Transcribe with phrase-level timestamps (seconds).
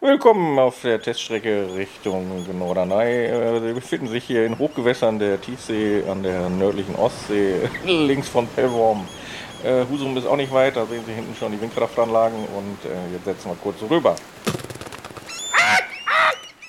[0.00, 3.24] Willkommen auf der Teststrecke Richtung Norderney.
[3.24, 8.46] Äh, Sie befinden sich hier in Hochgewässern der Tiefsee an der nördlichen Ostsee, links von
[8.46, 9.08] Pellworm.
[9.64, 13.12] Äh, Husum ist auch nicht weit, da sehen Sie hinten schon die Windkraftanlagen und äh,
[13.12, 14.14] jetzt setzen wir kurz rüber.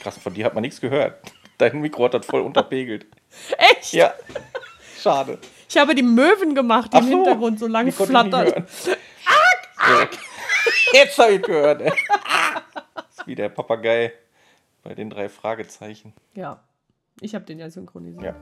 [0.01, 1.19] Krass, von dir hat man nichts gehört.
[1.59, 3.05] Dein Mikro hat das voll unterpegelt.
[3.59, 3.93] Echt?
[3.93, 4.11] Ja,
[4.99, 5.37] schade.
[5.69, 8.47] Ich habe die Möwen gemacht, die Ach im so, Hintergrund so nicht flattern.
[8.47, 8.67] hören.
[8.67, 8.91] So.
[10.93, 11.83] Jetzt habe ich gehört.
[13.29, 14.11] Wie der Papagei
[14.81, 16.13] bei den drei Fragezeichen.
[16.33, 16.63] Ja,
[17.21, 18.23] ich habe den ja synchronisiert.
[18.23, 18.35] Ja.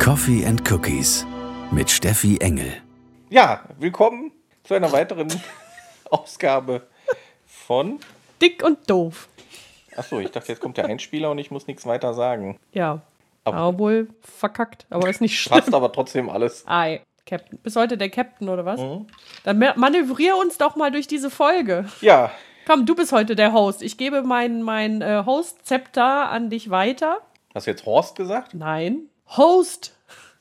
[0.00, 1.24] Coffee and Cookies
[1.70, 2.72] mit Steffi Engel.
[3.30, 4.32] Ja, willkommen
[4.64, 5.28] zu einer weiteren
[6.10, 6.88] Ausgabe
[7.46, 8.00] von.
[8.42, 9.28] Dick und doof.
[9.98, 12.58] Achso, ich dachte, jetzt kommt der Einspieler und ich muss nichts weiter sagen.
[12.72, 13.00] Ja.
[13.44, 14.86] Aber- Aber wohl verkackt.
[14.90, 15.58] Aber ist nicht schlimm.
[15.58, 16.64] Passt aber trotzdem alles.
[16.66, 17.58] Ei, Captain.
[17.62, 18.80] Bis heute der Captain, oder was?
[18.80, 19.06] Mhm.
[19.44, 21.86] Dann ma- manövrier uns doch mal durch diese Folge.
[22.00, 22.30] Ja,
[22.66, 23.82] Komm, du bist heute der Host.
[23.82, 27.22] Ich gebe mein, mein äh, Host-Zepter an dich weiter.
[27.54, 28.52] hast du jetzt Horst gesagt?
[28.52, 29.04] Nein.
[29.38, 29.94] Host.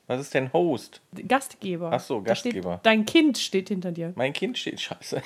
[0.08, 1.00] Was ist denn Host?
[1.26, 1.90] Gastgeber.
[1.94, 2.80] Ach so, Da steht- Gastgeber.
[2.84, 4.12] dein Kind steht hinter dir.
[4.16, 5.22] Mein Kind steht scheiße.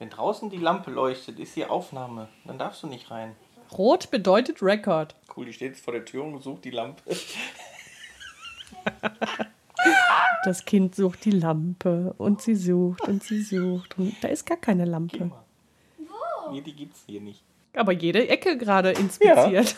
[0.00, 2.28] Wenn draußen die Lampe leuchtet, ist hier Aufnahme.
[2.46, 3.36] Dann darfst du nicht rein.
[3.76, 5.14] Rot bedeutet Record.
[5.36, 7.02] Cool, die steht jetzt vor der Tür und sucht die Lampe.
[10.44, 14.56] Das Kind sucht die Lampe und sie sucht und sie sucht und da ist gar
[14.56, 15.30] keine Lampe.
[16.50, 17.42] Nee, die gibt's hier nicht.
[17.74, 19.76] Aber jede Ecke gerade inspiziert.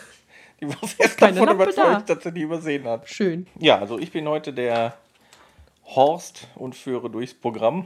[0.61, 2.15] Die war erst Keine davon Lampe überzeugt, da.
[2.15, 3.09] dass sie die übersehen hat.
[3.09, 3.45] Schön.
[3.59, 4.97] Ja, also ich bin heute der
[5.85, 7.85] Horst und führe durchs Programm.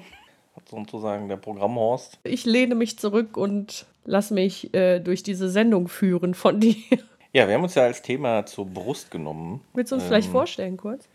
[0.69, 2.19] Sozusagen der Programmhorst.
[2.23, 6.75] Ich lehne mich zurück und lass mich äh, durch diese Sendung führen von dir.
[7.33, 9.61] Ja, wir haben uns ja als Thema zur Brust genommen.
[9.73, 10.09] Willst du uns Ähm.
[10.09, 11.07] vielleicht vorstellen kurz?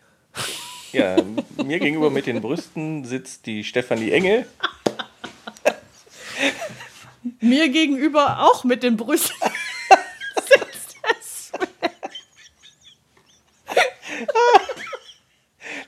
[0.92, 1.16] Ja,
[1.64, 4.46] mir gegenüber mit den Brüsten sitzt die Stefanie Engel.
[7.40, 9.36] Mir gegenüber auch mit den Brüsten.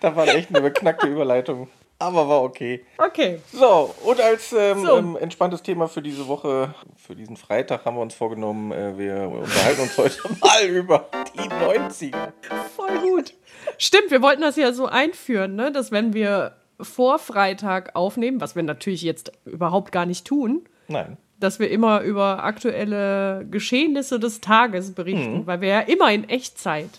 [0.00, 1.68] Da war echt eine beknackte Überleitung.
[2.04, 2.84] Aber war okay.
[2.98, 3.40] Okay.
[3.52, 4.96] So, und als ähm, So.
[4.98, 9.28] ähm, entspanntes Thema für diese Woche, für diesen Freitag, haben wir uns vorgenommen, äh, wir
[9.28, 12.32] unterhalten uns heute mal über die 90er.
[12.76, 13.34] Voll gut.
[13.78, 15.72] Stimmt, wir wollten das ja so einführen, ne?
[15.72, 21.16] dass wenn wir vor Freitag aufnehmen, was wir natürlich jetzt überhaupt gar nicht tun, Nein.
[21.40, 26.90] dass wir immer über aktuelle Geschehnisse des Tages berichten, weil wir ja immer in Echtzeit,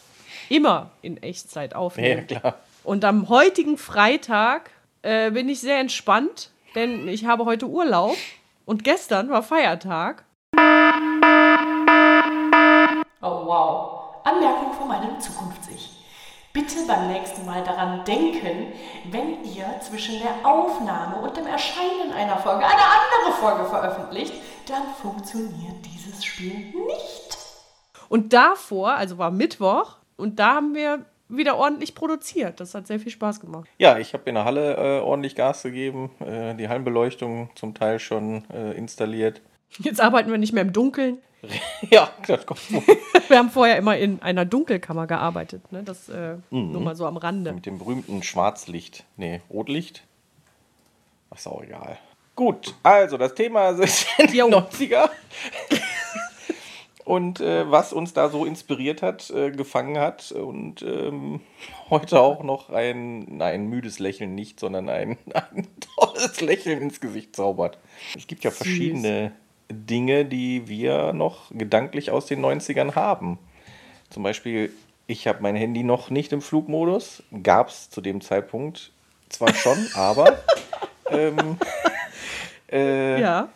[0.49, 2.25] immer in Echtzeit Ja, aufnehmen.
[2.27, 2.55] klar.
[2.83, 4.69] Und am heutigen Freitag
[5.05, 8.17] äh, bin ich sehr entspannt, denn ich habe heute Urlaub
[8.65, 10.25] und gestern war Feiertag.
[13.21, 13.91] Oh wow.
[14.23, 15.91] Anmerkung von meinem Zukunfts-Ich.
[16.53, 18.73] Bitte beim nächsten Mal daran denken,
[19.11, 24.33] wenn ihr zwischen der Aufnahme und dem Erscheinen einer Folge eine andere Folge veröffentlicht,
[24.67, 27.37] dann funktioniert dieses Spiel nicht.
[28.09, 32.59] Und davor, also war Mittwoch, und da haben wir wieder ordentlich produziert.
[32.59, 33.67] Das hat sehr viel Spaß gemacht.
[33.77, 37.99] Ja, ich habe in der Halle äh, ordentlich Gas gegeben, äh, die Hallenbeleuchtung zum Teil
[37.99, 39.41] schon äh, installiert.
[39.79, 41.17] Jetzt arbeiten wir nicht mehr im Dunkeln.
[41.91, 42.81] ja, das kommt wohl.
[43.27, 45.71] Wir haben vorher immer in einer Dunkelkammer gearbeitet.
[45.71, 45.83] Ne?
[45.83, 47.53] Das äh, nur mal so am Rande.
[47.53, 49.03] mit dem berühmten Schwarzlicht.
[49.17, 50.03] Nee, Rotlicht.
[51.29, 51.97] Ach, ist auch egal.
[52.35, 54.47] Gut, also das Thema sind die Jo.
[54.47, 55.09] 90er.
[57.05, 61.39] Und äh, was uns da so inspiriert hat, äh, gefangen hat und ähm,
[61.91, 65.67] heute auch noch ein, nein, müdes Lächeln nicht, sondern ein, ein
[65.97, 67.77] tolles Lächeln ins Gesicht zaubert.
[68.17, 68.57] Es gibt ja Süß.
[68.57, 69.33] verschiedene
[69.71, 73.37] Dinge, die wir noch gedanklich aus den 90ern haben.
[74.09, 74.71] Zum Beispiel,
[75.05, 77.21] ich habe mein Handy noch nicht im Flugmodus.
[77.43, 78.91] Gab es zu dem Zeitpunkt
[79.29, 80.39] zwar schon, aber
[81.11, 81.57] ähm,
[82.71, 83.49] äh, Ja.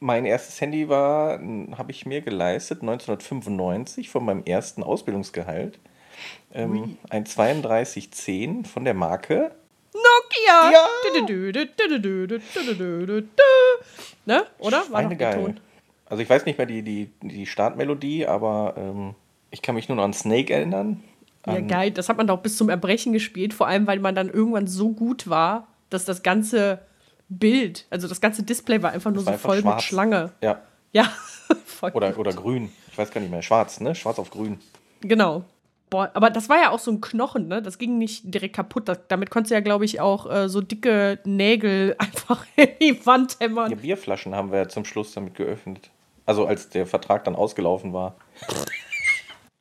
[0.00, 1.40] Mein erstes Handy war,
[1.76, 5.78] habe ich mir geleistet, 1995 von meinem ersten Ausbildungsgehalt.
[6.52, 9.52] Ähm, ein 3210 von der Marke.
[9.92, 10.70] Nokia!
[10.72, 10.86] Ja.
[14.26, 14.44] Ne?
[14.58, 14.84] Oder?
[14.90, 15.36] War Eine noch geil.
[15.36, 15.60] betont.
[16.06, 19.14] Also ich weiß nicht mehr die, die, die Startmelodie, aber ähm,
[19.50, 21.02] ich kann mich nur noch an Snake erinnern.
[21.46, 21.90] Ja, An- geil.
[21.90, 24.90] Das hat man doch bis zum Erbrechen gespielt, vor allem, weil man dann irgendwann so
[24.90, 26.80] gut war, dass das ganze
[27.28, 29.76] Bild, also das ganze Display war einfach nur war so einfach voll schwarz.
[29.76, 30.32] mit Schlange.
[30.42, 31.04] Ja, Ja,
[31.66, 31.90] voll.
[31.92, 32.70] oder, oder grün.
[32.90, 33.42] Ich weiß gar nicht mehr.
[33.42, 33.94] Schwarz, ne?
[33.94, 34.58] Schwarz auf grün.
[35.02, 35.44] Genau.
[35.90, 37.62] Boah, aber das war ja auch so ein Knochen, ne?
[37.62, 38.88] Das ging nicht direkt kaputt.
[38.88, 43.06] Das, damit konntest du ja, glaube ich, auch äh, so dicke Nägel einfach in die
[43.06, 43.70] Wand hämmern.
[43.70, 45.90] Ja, Bierflaschen haben wir zum Schluss damit geöffnet.
[46.26, 48.16] Also als der Vertrag dann ausgelaufen war.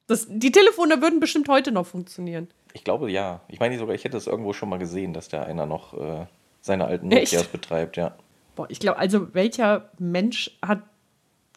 [0.07, 2.47] Das, die Telefone würden bestimmt heute noch funktionieren.
[2.73, 3.41] Ich glaube ja.
[3.47, 6.25] Ich meine sogar, ich hätte es irgendwo schon mal gesehen, dass da einer noch äh,
[6.67, 7.33] seine alten Echt?
[7.33, 8.15] Nokias betreibt, ja.
[8.55, 10.83] Boah, ich glaube, also welcher Mensch hat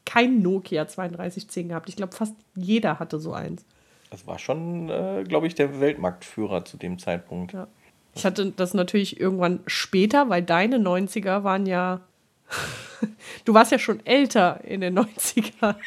[0.07, 1.89] kein Nokia 3210 gehabt?
[1.89, 3.65] Ich glaube, fast jeder hatte so eins.
[4.11, 7.53] Das war schon, äh, glaube ich, der Weltmarktführer zu dem Zeitpunkt.
[7.53, 7.69] Ja.
[8.15, 12.01] Ich hatte das natürlich irgendwann später, weil deine 90er waren ja.
[13.45, 15.77] du warst ja schon älter in den 90ern.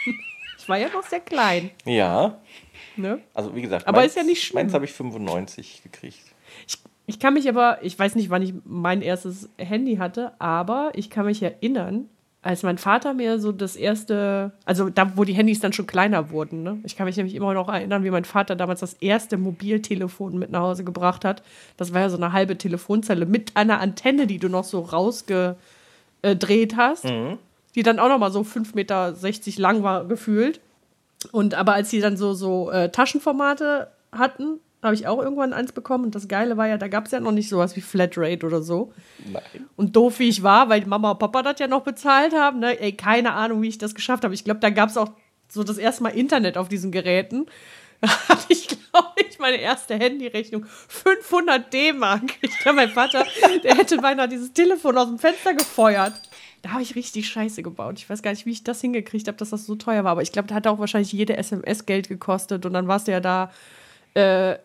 [0.60, 1.72] Ich war ja noch sehr klein.
[1.84, 2.40] Ja,
[2.96, 3.19] Ne?
[3.34, 4.64] also wie gesagt, Aber ist ja nicht schlimm.
[4.64, 6.22] Meins habe ich 95 gekriegt.
[7.06, 11.10] Ich, kann mich aber, ich weiß nicht, wann ich mein erstes Handy hatte, aber ich
[11.10, 12.08] kann mich erinnern,
[12.44, 16.30] als mein Vater mir so das erste, also da, wo die Handys dann schon kleiner
[16.30, 16.78] wurden, ne?
[16.84, 20.52] Ich kann mich nämlich immer noch erinnern, wie mein Vater damals das erste Mobiltelefon mit
[20.52, 21.42] nach Hause gebracht hat.
[21.78, 26.76] Das war ja so eine halbe Telefonzelle mit einer Antenne, die du noch so rausgedreht
[26.76, 27.06] hast,
[27.76, 30.60] die dann auch noch mal so 5,60 Meter lang war, gefühlt.
[31.32, 35.71] Und aber als sie dann so, so äh, Taschenformate hatten, habe ich auch irgendwann eins
[35.71, 36.06] bekommen.
[36.06, 38.62] Und das Geile war ja, da gab es ja noch nicht sowas wie Flatrate oder
[38.62, 38.94] so.
[39.31, 39.68] Nein.
[39.75, 42.80] Und doof wie ich war, weil Mama und Papa das ja noch bezahlt haben, ne?
[42.80, 44.33] Ey, keine Ahnung, wie ich das geschafft habe.
[44.33, 45.12] Ich glaube, da gab es auch
[45.47, 47.45] so das erste Mal Internet auf diesen Geräten.
[48.03, 52.24] Da hatte ich, glaube ich, meine erste Handyrechnung 500 D-Mark.
[52.41, 53.25] Ich glaube, mein Vater,
[53.63, 56.12] der hätte beinahe dieses Telefon aus dem Fenster gefeuert.
[56.63, 57.95] Da habe ich richtig Scheiße gebaut.
[58.00, 60.12] Ich weiß gar nicht, wie ich das hingekriegt habe, dass das so teuer war.
[60.12, 62.65] Aber ich glaube, da hat auch wahrscheinlich jede SMS Geld gekostet.
[62.65, 63.51] Und dann warst du ja da
[64.15, 64.57] äh,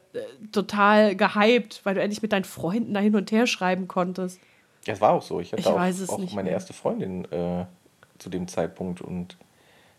[0.52, 4.40] total gehypt, weil du endlich mit deinen Freunden da hin und her schreiben konntest.
[4.86, 5.40] Ja, es war auch so.
[5.40, 6.52] Ich hatte Ich auch, weiß es auch meine mehr.
[6.52, 7.66] erste Freundin äh,
[8.18, 9.36] zu dem Zeitpunkt und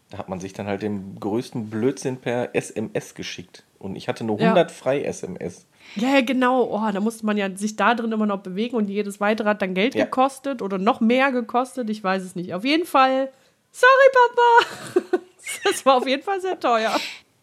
[0.10, 3.64] da hat man sich dann halt den größten Blödsinn per SMS geschickt.
[3.78, 4.48] Und ich hatte nur Ja.
[4.48, 5.66] 100 frei SMS.
[5.96, 6.64] Ja, ja, genau.
[6.64, 9.62] Oh, da musste man ja sich da drin immer noch bewegen und jedes weitere hat
[9.62, 10.06] dann Geld Ja.
[10.06, 11.90] gekostet oder noch mehr gekostet.
[11.92, 12.54] Ich weiß es nicht.
[12.56, 13.30] Auf jeden Fall,
[13.72, 15.20] sorry, Papa.
[15.64, 16.96] Das war auf jeden Fall sehr teuer.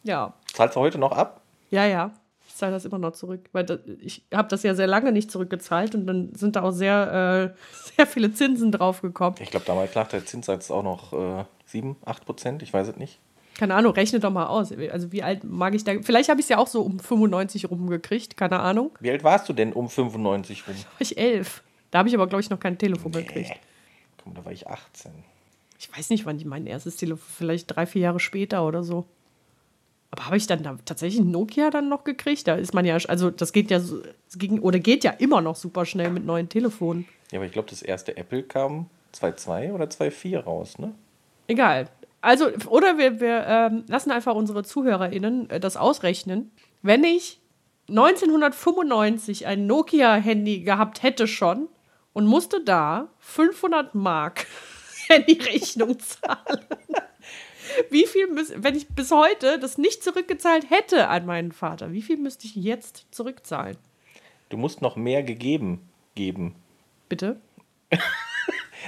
[0.05, 1.41] Ja, Zahlst du heute noch ab?
[1.71, 2.13] Ja, ja.
[2.49, 5.31] Ich zahle das immer noch zurück, weil das, ich habe das ja sehr lange nicht
[5.31, 7.59] zurückgezahlt und dann sind da auch sehr, äh,
[7.97, 9.37] sehr viele Zinsen drauf gekommen.
[9.41, 12.63] Ich glaube, damals lag der Zinssatz auch noch äh, 7, 8 Prozent.
[12.63, 13.19] Ich weiß es nicht.
[13.59, 14.71] Keine Ahnung, rechne doch mal aus.
[14.91, 15.95] Also wie alt mag ich da?
[16.03, 18.91] Vielleicht habe ich es ja auch so um 95 rumgekriegt, keine Ahnung.
[19.01, 20.75] Wie alt warst du denn um 95 rum?
[20.75, 21.63] War ich elf.
[21.91, 23.53] Da habe ich aber, glaube ich, noch kein Telefon gekriegt.
[24.23, 25.11] Komm, da war ich 18.
[25.79, 29.07] Ich weiß nicht, wann ich mein erstes Telefon, vielleicht drei, vier Jahre später oder so.
[30.11, 32.47] Aber habe ich dann da tatsächlich Nokia dann noch gekriegt?
[32.49, 34.03] Da ist man ja, also das geht ja, so-
[34.37, 37.07] ging, oder geht ja immer noch super schnell mit neuen Telefonen.
[37.33, 40.95] Ja, aber ich glaube, das erste Apple kam 2.2 oder 2.4 raus, ne?
[41.49, 41.89] Egal.
[42.21, 46.51] Also, oder wir, wir ähm, lassen einfach unsere ZuhörerInnen äh, das ausrechnen.
[46.83, 47.41] Wenn ich
[47.89, 51.69] 1995 ein Nokia-Handy gehabt hätte schon
[52.13, 54.47] und musste da 500 Mark
[55.09, 56.65] Handyrechnung zahlen.
[57.91, 62.03] Wie viel, müß, wenn ich bis heute das nicht zurückgezahlt hätte an meinen Vater, wie
[62.03, 63.77] viel müsste ich jetzt zurückzahlen?
[64.49, 65.81] Du musst noch mehr gegeben
[66.15, 66.55] geben.
[67.09, 67.41] Bitte?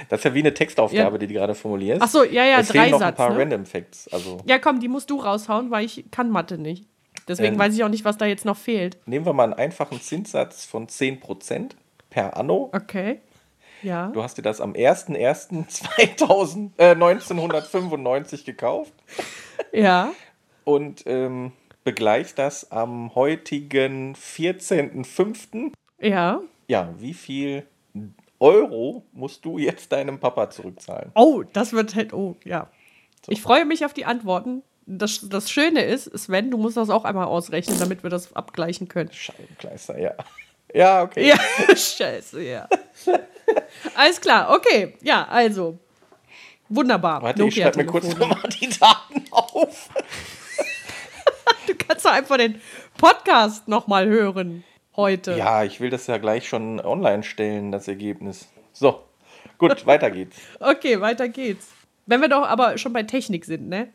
[0.07, 1.17] Das ist ja wie eine Textaufgabe, Ja.
[1.17, 2.01] die du gerade formulierst.
[2.01, 3.39] Ach so, ja, ja, es fehlen noch ein Dreisatz, paar ne?
[3.39, 4.07] Random Facts.
[4.13, 6.85] Also Ja, komm, die musst du raushauen, weil ich kann Mathe nicht.
[7.27, 7.59] Deswegen Ähm.
[7.59, 8.97] weiß ich auch nicht, was da jetzt noch fehlt.
[9.05, 11.71] nehmen wir mal einen einfachen Zinssatz von 10%
[12.09, 12.69] per Anno.
[12.73, 13.19] Okay.
[13.81, 14.07] Ja.
[14.07, 18.93] Du hast dir das am 01.01.2000 äh, 1995 gekauft
[19.71, 20.11] Ja.
[20.63, 21.51] und ähm,
[21.83, 25.71] begleichst das am heutigen 14.05.
[25.99, 26.41] Ja.
[26.67, 27.65] Ja, wie viel
[28.39, 31.11] Euro musst du jetzt deinem Papa zurückzahlen?
[31.15, 32.13] Oh, das wird halt.
[32.13, 32.69] Oh, ja.
[33.27, 34.63] Ich freue mich auf die Antworten.
[34.85, 38.87] Das, das Schöne ist, Sven, du musst das auch einmal ausrechnen, damit wir das abgleichen
[38.87, 39.11] können.
[39.11, 40.13] Scheibenkleister, ja.
[40.73, 41.27] Ja, okay.
[41.27, 41.37] Ja,
[41.75, 42.67] scheiße, ja.
[43.95, 44.95] Alles klar, okay.
[45.01, 45.77] Ja, also.
[46.69, 47.21] Wunderbar.
[47.23, 49.89] Warte, ich schreibe mir kurz nochmal die Daten auf.
[51.67, 52.59] Du kannst doch einfach den
[52.97, 54.63] Podcast nochmal hören
[54.95, 55.33] heute.
[55.37, 58.47] Ja, ich will das ja gleich schon online stellen, das Ergebnis.
[58.73, 59.03] So,
[59.59, 60.37] gut, weiter geht's.
[60.59, 61.67] Okay, weiter geht's.
[62.07, 63.89] Wenn wir doch aber schon bei Technik sind, ne?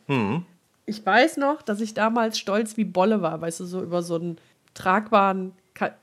[0.86, 4.14] Ich weiß noch, dass ich damals stolz wie Bolle war, weißt du, so über so
[4.16, 4.38] einen
[4.74, 5.52] tragbaren,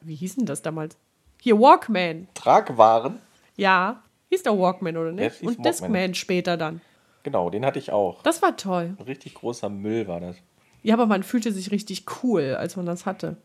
[0.02, 0.98] wie hieß denn das damals?
[1.42, 2.28] Hier, Walkman.
[2.34, 3.20] Tragwaren,
[3.58, 5.42] Ja, hieß der Walkman, oder nicht?
[5.42, 5.64] Und Walkman.
[5.64, 6.82] Discman später dann.
[7.24, 8.22] genau, den hatte ich auch.
[8.24, 8.96] Das war toll.
[8.98, 10.36] Ein richtig großer Müll war das.
[10.84, 13.38] Ja, aber man fühlte sich richtig cool, als man das hatte.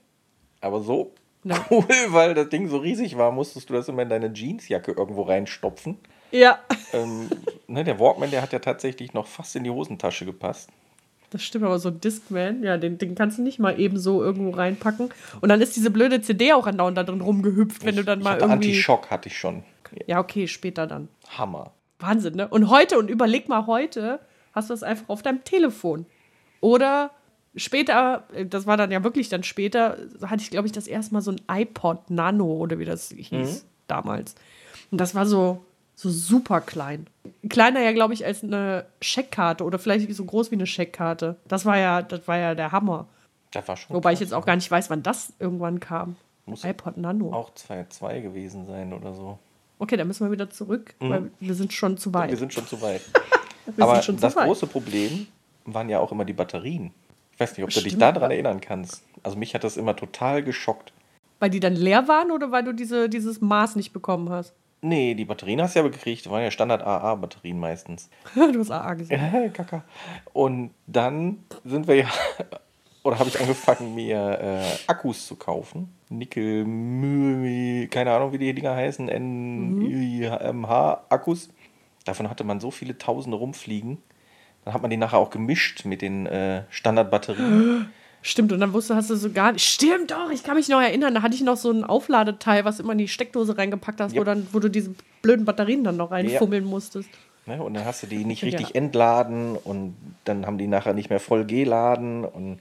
[0.61, 1.13] Aber so
[1.45, 1.65] Ja.
[1.71, 5.23] cool, weil das Ding so riesig war, musstest du das immer in deine Jeansjacke irgendwo
[5.23, 5.99] reinstopfen.
[6.33, 6.59] Ja,
[6.93, 7.29] Ähm,
[7.67, 10.71] ne, der Walkman, der hat ja tatsächlich noch fast in die Hosentasche gepasst.
[11.31, 14.23] Das stimmt, aber so ein Discman, ja, den, den kannst du nicht mal eben so
[14.23, 15.11] irgendwo reinpacken.
[15.41, 18.25] Und dann ist diese blöde CD auch andauernd da drin rumgehüpft, wenn du dann ich
[18.25, 18.69] mal hatte irgendwie.
[18.69, 19.63] Antischock hatte ich schon.
[20.07, 21.09] Ja, okay, später dann.
[21.37, 21.73] Hammer.
[21.99, 22.49] Wahnsinn, ne?
[22.49, 24.21] Und heute, und überleg mal heute,
[24.53, 26.07] hast du das einfach auf deinem Telefon.
[26.61, 27.11] Oder
[27.57, 31.15] später, äh, das war dann ja wirklich dann später, hatte ich, glaube ich, das erste
[31.15, 34.35] Mal so ein iPod Nano oder wie das hieß damals.
[34.91, 35.65] Und das war so,
[35.97, 37.07] so super klein.
[37.49, 41.37] Kleiner ja, glaube ich, als eine Scheckkarte oder vielleicht so groß wie eine Scheckkarte.
[41.49, 43.07] Das war ja, das war ja der Hammer.
[43.51, 46.17] Das war schon Wobei ich jetzt auch gar nicht weiß, wann das irgendwann kam.
[46.45, 47.33] Muss iPod Nano.
[47.33, 49.39] auch 2.2 gewesen sein oder so.
[49.79, 52.31] Okay, dann müssen wir wieder zurück, weil wir sind schon zu weit.
[52.31, 53.03] Wir sind schon zu weit.
[53.81, 54.47] Aber schon das zu weit.
[54.47, 55.27] große Problem
[55.65, 56.93] waren ja auch immer die Batterien.
[57.33, 58.03] Ich weiß nicht, ob du dich Stimmt.
[58.03, 59.03] daran erinnern kannst.
[59.23, 60.93] Also mich hat das immer total geschockt.
[61.41, 64.55] Weil die dann leer waren oder weil du diese, dieses Maß nicht bekommen hast?
[64.87, 66.25] Nee, die Batterien hast du ja gekriegt.
[66.25, 68.09] Das waren ja Standard-AA-Batterien meistens.
[68.35, 69.21] du hast AA gesagt.
[69.55, 69.83] Kaka.
[70.33, 72.09] Und dann sind wir ja,
[73.03, 75.93] oder habe ich angefangen, mir äh, Akkus zu kaufen.
[76.09, 81.49] Nickel, Mü, keine Ahnung, wie die Dinger heißen, NMH-Akkus.
[82.05, 83.99] Davon hatte man so viele Tausende rumfliegen.
[84.65, 87.91] Dann hat man die nachher auch gemischt mit den äh, Standardbatterien.
[88.23, 89.65] Stimmt, und dann wusste, hast du so gar nicht.
[89.65, 92.81] Stimmt doch, ich kann mich noch erinnern, da hatte ich noch so ein Aufladeteil, was
[92.81, 94.21] immer in die Steckdose reingepackt hast, Ja.
[94.21, 97.09] wo, dann, wo du diese blöden Batterien dann noch reinfummeln musstest.
[97.47, 97.63] Ne?
[97.63, 98.49] Und dann hast du die nicht Ja.
[98.49, 102.59] richtig entladen und dann haben die nachher nicht mehr voll geladen und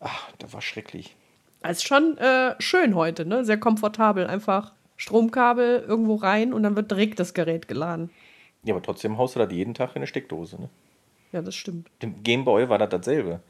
[0.00, 1.14] ach, das war schrecklich.
[1.62, 3.44] Das ist schon äh, schön heute, ne?
[3.44, 4.26] Sehr komfortabel.
[4.26, 8.10] Einfach Stromkabel irgendwo rein und dann wird direkt das Gerät geladen.
[8.64, 10.60] Ja, aber trotzdem haust du das jeden Tag in eine Steckdose.
[10.60, 10.68] Ne?
[11.32, 11.88] Ja, das stimmt.
[12.02, 13.40] Dem Gameboy war das dasselbe.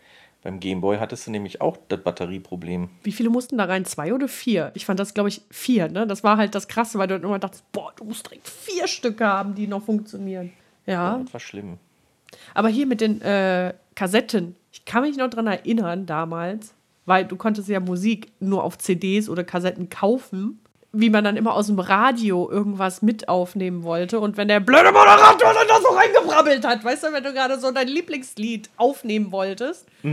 [0.43, 2.89] Beim Gameboy hattest du nämlich auch das Batterieproblem.
[3.03, 3.85] Wie viele mussten da rein?
[3.85, 4.71] Zwei oder vier?
[4.75, 6.07] Ich fand das, glaube ich, vier, ne?
[6.07, 8.89] Das war halt das Krasse, weil du dann immer dachtest, boah, du musst direkt vier
[8.89, 10.53] Stücke haben, die noch funktionieren.
[10.87, 11.19] Ja.
[11.19, 11.79] Das war schlimm.
[12.55, 17.37] Aber hier mit den äh, Kassetten, ich kann mich noch dran erinnern damals, weil du
[17.37, 20.61] konntest ja Musik nur auf CDs oder Kassetten kaufen,
[20.93, 24.91] wie man dann immer aus dem Radio irgendwas mit aufnehmen wollte und wenn der blöde
[24.93, 29.31] Moderator dann da so reingebrabbelt hat, weißt du, wenn du gerade so dein Lieblingslied aufnehmen
[29.31, 29.87] wolltest.
[30.03, 30.09] Äh,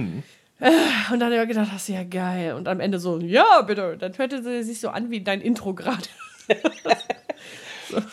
[1.12, 2.54] Und dann habe ich gedacht, das ist ja geil.
[2.54, 3.96] Und am Ende so, ja, bitte.
[3.98, 6.04] Dann hörte sie sich so an wie dein Intro gerade.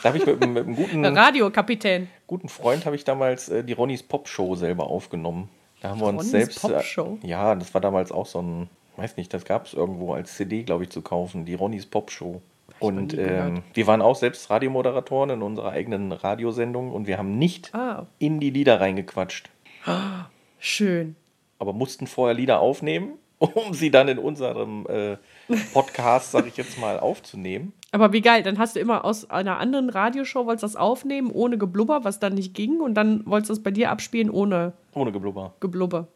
[0.03, 2.09] Da habe ich mit, mit einem guten, Radiokapitän.
[2.29, 5.49] guten Freund habe ich damals äh, die Ronnys Pop Show selber aufgenommen.
[5.81, 6.65] Da haben wir uns Ronnys selbst.
[6.65, 7.19] Äh, Show?
[7.23, 10.63] Ja, das war damals auch so ein, weiß nicht, das gab es irgendwo als CD,
[10.63, 11.45] glaube ich, zu kaufen.
[11.45, 12.41] Die Ronnys Pop Show.
[12.85, 17.75] Und ähm, wir waren auch selbst Radiomoderatoren in unserer eigenen Radiosendung und wir haben nicht
[17.75, 19.51] Ah, in die Lieder reingequatscht,
[20.59, 21.17] schön.
[21.59, 25.17] aber mussten vorher Lieder aufnehmen, um sie dann in unserem äh,
[25.73, 27.73] Podcast, sag ich jetzt mal, aufzunehmen.
[27.93, 31.59] Aber wie geil, dann hast du immer aus einer anderen Radioshow wolltest das aufnehmen, ohne
[31.59, 35.13] Geblubber, was dann nicht ging, und dann wolltest du es bei dir abspielen ohne Ohne
[35.13, 35.55] Geblubber.
[35.61, 36.09] Geblubber.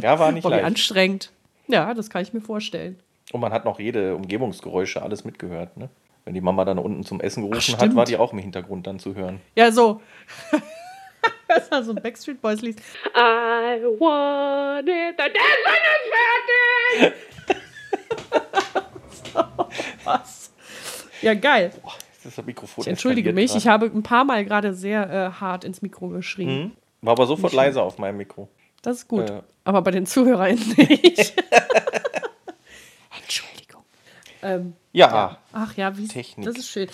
[0.00, 0.64] Ja, war nicht Boah, wie leicht.
[0.66, 1.32] anstrengend.
[1.68, 2.98] Ja, das kann ich mir vorstellen.
[3.32, 5.88] Und man hat noch jede Umgebungsgeräusche alles mitgehört, ne?
[6.24, 7.96] Wenn die Mama dann unten zum Essen gerufen hat, stimmt.
[7.96, 9.40] war die auch im Hintergrund dann zu hören.
[9.56, 10.00] Ja, so.
[11.48, 12.78] das war so ein Backstreet Boys Lied.
[13.16, 16.02] I want it, the dance is
[17.02, 17.14] fertig!
[20.04, 20.48] Was?
[21.22, 21.70] Ja, geil.
[22.24, 23.74] Ist das, Mikrofon Ich entschuldige mich, ich grad.
[23.74, 26.48] habe ein paar Mal gerade sehr äh, hart ins Mikro geschrien.
[26.48, 26.72] Mhm.
[27.00, 28.48] War aber sofort leise auf meinem Mikro.
[28.82, 29.30] Das ist gut.
[29.30, 29.42] Äh.
[29.62, 31.34] Aber bei den ZuhörerInnen nicht.
[33.22, 33.82] Entschuldigung.
[34.42, 36.46] Ähm, Ja, ach ja, wie Technik.
[36.46, 36.88] das ist schön.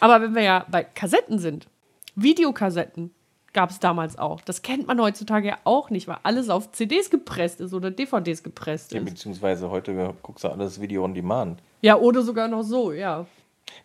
[0.00, 1.66] Aber wenn wir ja bei Kassetten sind,
[2.14, 3.12] Videokassetten
[3.52, 4.42] gab es damals auch.
[4.42, 8.42] Das kennt man heutzutage ja auch nicht, weil alles auf CDs gepresst ist oder DVDs
[8.42, 9.06] gepresst ja, ist.
[9.06, 11.62] beziehungsweise heute guckst du alles Video on Demand.
[11.80, 13.26] Ja, oder sogar noch so, ja.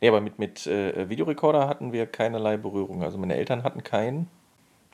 [0.02, 3.02] Nee, aber mit, mit äh, Videorekorder hatten wir keinerlei Berührung.
[3.04, 4.28] Also meine Eltern hatten keinen.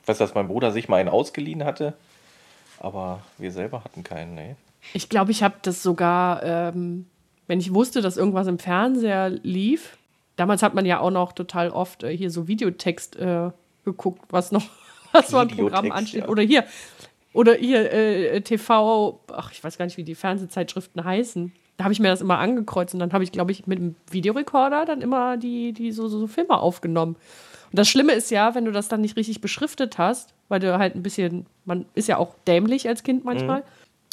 [0.00, 1.94] Ich weiß, dass mein Bruder sich mal einen ausgeliehen hatte,
[2.78, 4.56] aber wir selber hatten keinen, nee.
[4.94, 7.06] Ich glaube, ich habe das sogar, ähm,
[7.46, 9.98] wenn ich wusste, dass irgendwas im Fernseher lief.
[10.36, 13.50] Damals hat man ja auch noch total oft äh, hier so Videotext äh,
[13.84, 14.64] geguckt, was noch,
[15.12, 16.22] was so ein Programm ansteht.
[16.22, 16.28] ja.
[16.28, 16.64] Oder hier,
[17.32, 21.52] oder hier äh, TV, ach, ich weiß gar nicht, wie die Fernsehzeitschriften heißen.
[21.76, 23.94] Da habe ich mir das immer angekreuzt und dann habe ich, glaube ich, mit dem
[24.10, 27.14] Videorekorder dann immer die, die so, so, so Filme aufgenommen.
[27.70, 30.78] Und das Schlimme ist ja, wenn du das dann nicht richtig beschriftet hast, weil du
[30.78, 33.62] halt ein bisschen, man ist ja auch dämlich als Kind manchmal,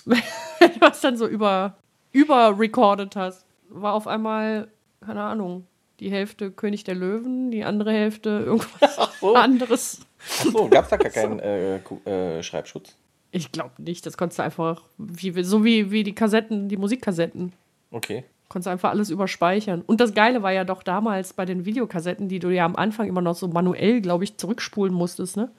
[0.06, 1.76] wenn du das dann so über,
[2.12, 4.68] über recorded hast, war auf einmal,
[5.06, 5.66] keine Ahnung,
[6.00, 9.36] die Hälfte König der Löwen, die andere Hälfte irgendwas so.
[9.36, 10.02] anderes.
[10.40, 12.96] Achso, gab es da gar keinen äh, Ku- äh, Schreibschutz?
[13.32, 17.54] Ich glaube nicht, das konntest du einfach, wie, so wie, wie die Kassetten, die Musikkassetten.
[17.92, 18.24] Okay.
[18.48, 19.82] Konntest du einfach alles überspeichern.
[19.86, 23.08] Und das Geile war ja doch damals bei den Videokassetten, die du ja am Anfang
[23.08, 25.50] immer noch so manuell, glaube ich, zurückspulen musstest, ne?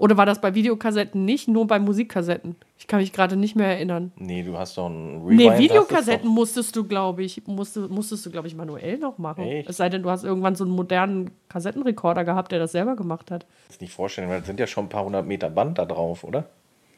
[0.00, 2.56] Oder war das bei Videokassetten nicht, nur bei Musikkassetten?
[2.78, 4.12] Ich kann mich gerade nicht mehr erinnern.
[4.16, 8.24] Nee, du hast doch einen Nee, Rewind, hast Videokassetten musstest du, glaube ich, musstest, musstest
[8.24, 9.44] du, glaube ich, manuell noch machen.
[9.44, 9.68] Echt?
[9.68, 13.30] Es sei denn, du hast irgendwann so einen modernen Kassettenrekorder gehabt, der das selber gemacht
[13.30, 13.44] hat.
[13.68, 16.24] Das nicht vorstellen, weil es sind ja schon ein paar hundert Meter Band da drauf,
[16.24, 16.46] oder?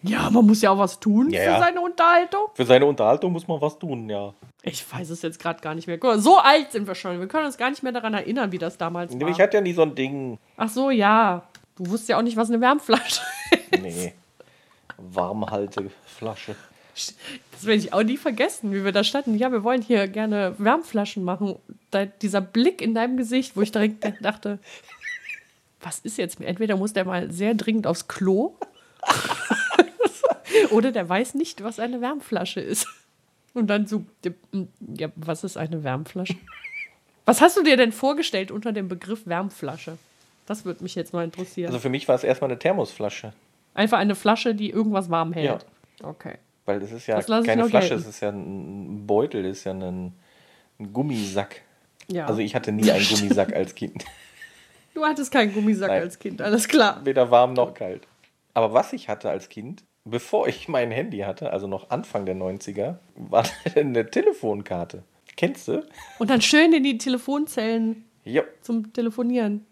[0.05, 1.59] Ja, man muss ja auch was tun Ja, für ja.
[1.61, 2.41] seine Unterhaltung.
[2.55, 4.33] Für seine Unterhaltung muss man was tun, ja.
[4.63, 5.99] Ich weiß es jetzt gerade gar nicht mehr.
[5.99, 7.19] Guck mal, so alt sind wir schon.
[7.19, 9.29] Wir können uns gar nicht mehr daran erinnern, wie das damals war.
[9.29, 10.39] Ich hatte ja nie so ein Ding.
[10.57, 11.43] Ach so, ja.
[11.77, 13.83] Du wusstest ja auch nicht, was eine Wärmflasche ist.
[13.83, 14.15] Nee.
[14.99, 16.55] Warmhalteflasche.
[16.95, 19.37] Das werde ich auch nie vergessen, wie wir da standen.
[19.39, 21.57] Ja, wir wollen hier gerne Wärmflaschen machen.
[21.91, 24.59] Da, dieser Blick in deinem Gesicht, wo ich direkt dachte,
[25.81, 26.41] was ist jetzt?
[26.41, 28.55] Entweder muss der mal sehr dringend aufs Klo
[30.71, 32.87] oder der weiß nicht, was eine Wärmflasche ist.
[33.55, 34.05] Und dann so,
[34.97, 36.37] ja, was ist eine Wärmflasche?
[37.25, 39.99] Was hast du dir denn vorgestellt unter dem Begriff Wärmflasche?
[40.47, 41.69] Das würde mich jetzt mal interessieren.
[41.69, 43.33] Also für mich war es erstmal eine Thermosflasche.
[43.75, 45.65] Einfach eine Flasche, die irgendwas warm hält.
[46.03, 46.35] Okay.
[46.65, 49.73] Weil das ist ja Das keine Flasche, es ist ja ein Beutel, es ist ja
[49.73, 50.13] ein,
[50.79, 51.63] ein Gummisack.
[52.09, 52.27] Ja.
[52.27, 54.05] Also ich hatte nie einen Gummisack als Kind.
[54.95, 56.03] du hattest keinen Gummisack Nein.
[56.03, 57.01] als Kind, alles klar.
[57.05, 58.07] Weder warm noch kalt.
[58.55, 62.37] Aber was ich hatte als Kind, bevor ich mein Handy hatte, also noch Anfang der
[62.37, 63.45] 90er, war
[63.75, 65.03] eine Telefonkarte.
[65.37, 65.83] Kennst du?
[66.19, 68.43] Und dann schön in die Telefonzellen Ja.
[68.61, 69.65] zum Telefonieren.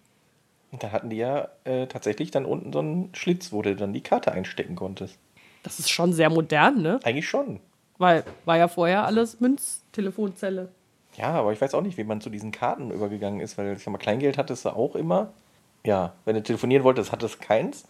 [0.73, 3.93] Und da hatten die ja äh, tatsächlich dann unten so einen Schlitz, wo du dann
[3.93, 5.19] die Karte einstecken konntest.
[5.63, 7.01] Das ist schon sehr modern, ne?
[7.03, 7.61] Eigentlich schon.
[7.99, 10.69] Weil war ja vorher alles Münztelefonzelle.
[11.17, 13.83] Ja, aber ich weiß auch nicht, wie man zu diesen Karten übergegangen ist, weil ich
[13.83, 15.33] sag mal, Kleingeld hattest du auch immer.
[15.85, 17.85] Ja, wenn du telefonieren wolltest, hattest du keins.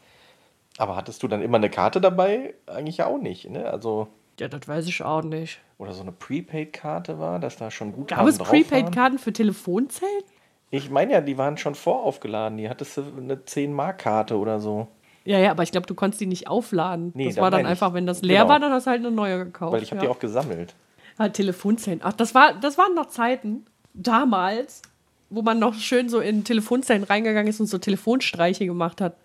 [0.79, 2.55] Aber hattest du dann immer eine Karte dabei?
[2.67, 3.51] Eigentlich ja auch nicht.
[3.51, 3.71] Ne?
[3.71, 4.09] Also,
[4.39, 5.61] Ja, das weiß ich auch nicht.
[5.79, 10.25] oder so eine Prepaid-Karte war, dass da schon gut Gab es Prepaid-Karten für Telefonzellen?
[10.71, 12.59] Ich meine ja, die waren schon voraufgeladen.
[12.59, 14.87] Die hattest du eine 10-Mark-Karte oder so.
[15.25, 17.13] Ja, ja, aber ich glaube, du konntest die nicht aufladen.
[17.15, 17.67] Nee, das da war dann ich.
[17.67, 18.49] einfach, wenn das leer Genau.
[18.53, 19.73] war, dann hast du halt eine neue gekauft.
[19.75, 20.07] Weil ich habe ja.
[20.09, 20.75] die auch gesammelt.
[21.19, 22.01] Ah, Telefonzellen.
[22.03, 24.83] Ach, das, war, das waren noch Zeiten, damals,
[25.29, 29.17] wo man noch schön so in Telefonzellen reingegangen ist und so Telefonstreiche gemacht hat.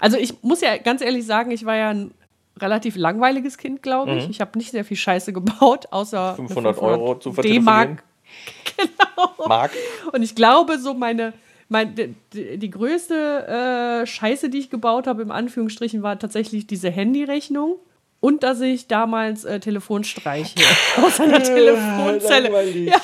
[0.00, 2.12] Also ich muss ja ganz ehrlich sagen, ich war ja ein
[2.58, 4.18] relativ langweiliges Kind, glaube Mhm.
[4.18, 4.30] ich.
[4.30, 8.02] Ich habe nicht sehr viel Scheiße gebaut, außer eine 500 Euro zu D-Mark.
[8.76, 9.48] vertelefonieren.
[9.48, 9.72] Mark.
[10.12, 11.32] Und ich glaube, so meine,
[11.68, 11.94] mein,
[12.32, 17.76] die, die, größte äh, Scheiße, die ich gebaut habe, im Anführungsstrichen, war tatsächlich diese Handyrechnung.
[18.20, 20.58] Und dass ich damals äh, Telefonstreiche
[21.02, 22.84] aus einer Telefonzelle.
[22.84, 22.96] Ja.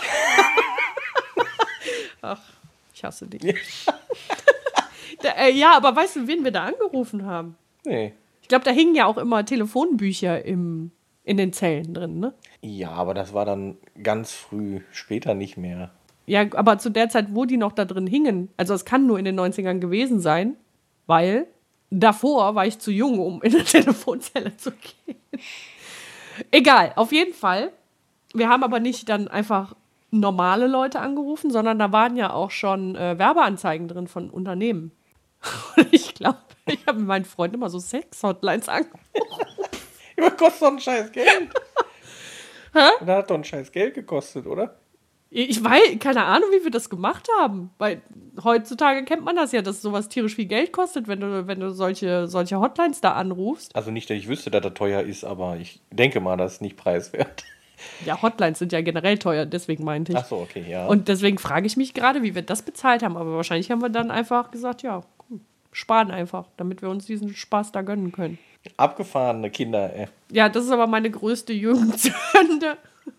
[2.23, 2.41] Ach,
[2.95, 3.55] ich hasse dich.
[5.21, 7.57] da, äh, ja, aber weißt du, wen wir da angerufen haben?
[7.85, 8.15] Nee.
[8.41, 10.93] Ich glaube, da hingen ja auch immer Telefonbücher im,
[11.25, 12.35] in den Zellen drin, ne?
[12.61, 15.91] Ja, aber das war dann ganz früh, später nicht mehr.
[16.27, 19.19] Ja, aber zu der Zeit, wo die noch da drin hingen, also es kann nur
[19.19, 20.57] in den 90ern gewesen sein,
[21.07, 21.47] weil
[21.91, 25.17] davor war ich zu jung, um in eine Telefonzelle zu gehen.
[26.51, 27.73] Egal, auf jeden Fall.
[28.35, 29.75] Wir haben aber nicht dann einfach
[30.11, 34.93] normale Leute angerufen, sondern da waren ja auch schon äh, Werbeanzeigen drin von Unternehmen.
[35.77, 39.01] Und ich glaube, ich habe mit meinen Freunden immer so Sex-Hotlines angerufen.
[40.17, 41.29] Ja, kostet doch ein scheiß Geld.
[42.75, 42.89] Hä?
[43.01, 44.77] Das hat doch ein scheiß Geld gekostet, oder?
[45.35, 47.71] Ich weiß, keine Ahnung, wie wir das gemacht haben.
[47.79, 48.03] Weil
[48.45, 51.71] heutzutage kennt man das ja, dass sowas tierisch viel Geld kostet, wenn du, wenn du
[51.71, 53.75] solche, solche Hotlines da anrufst.
[53.75, 56.63] Also nicht, dass ich wüsste, dass das teuer ist, aber ich denke mal, das ist
[56.63, 57.45] nicht preiswert.
[58.07, 60.19] Ja, Hotlines sind ja generell teuer, deswegen meinte ich.
[60.19, 60.87] Ach so, okay, ja.
[60.87, 63.17] Und deswegen frage ich mich gerade, wie wir das bezahlt haben.
[63.17, 65.03] Aber wahrscheinlich haben wir dann einfach gesagt, ja,
[65.73, 68.39] sparen einfach, damit wir uns diesen Spaß da gönnen können.
[68.77, 70.07] Abgefahrene Kinder, ey.
[70.31, 72.77] Ja, das ist aber meine größte Jugendsünde.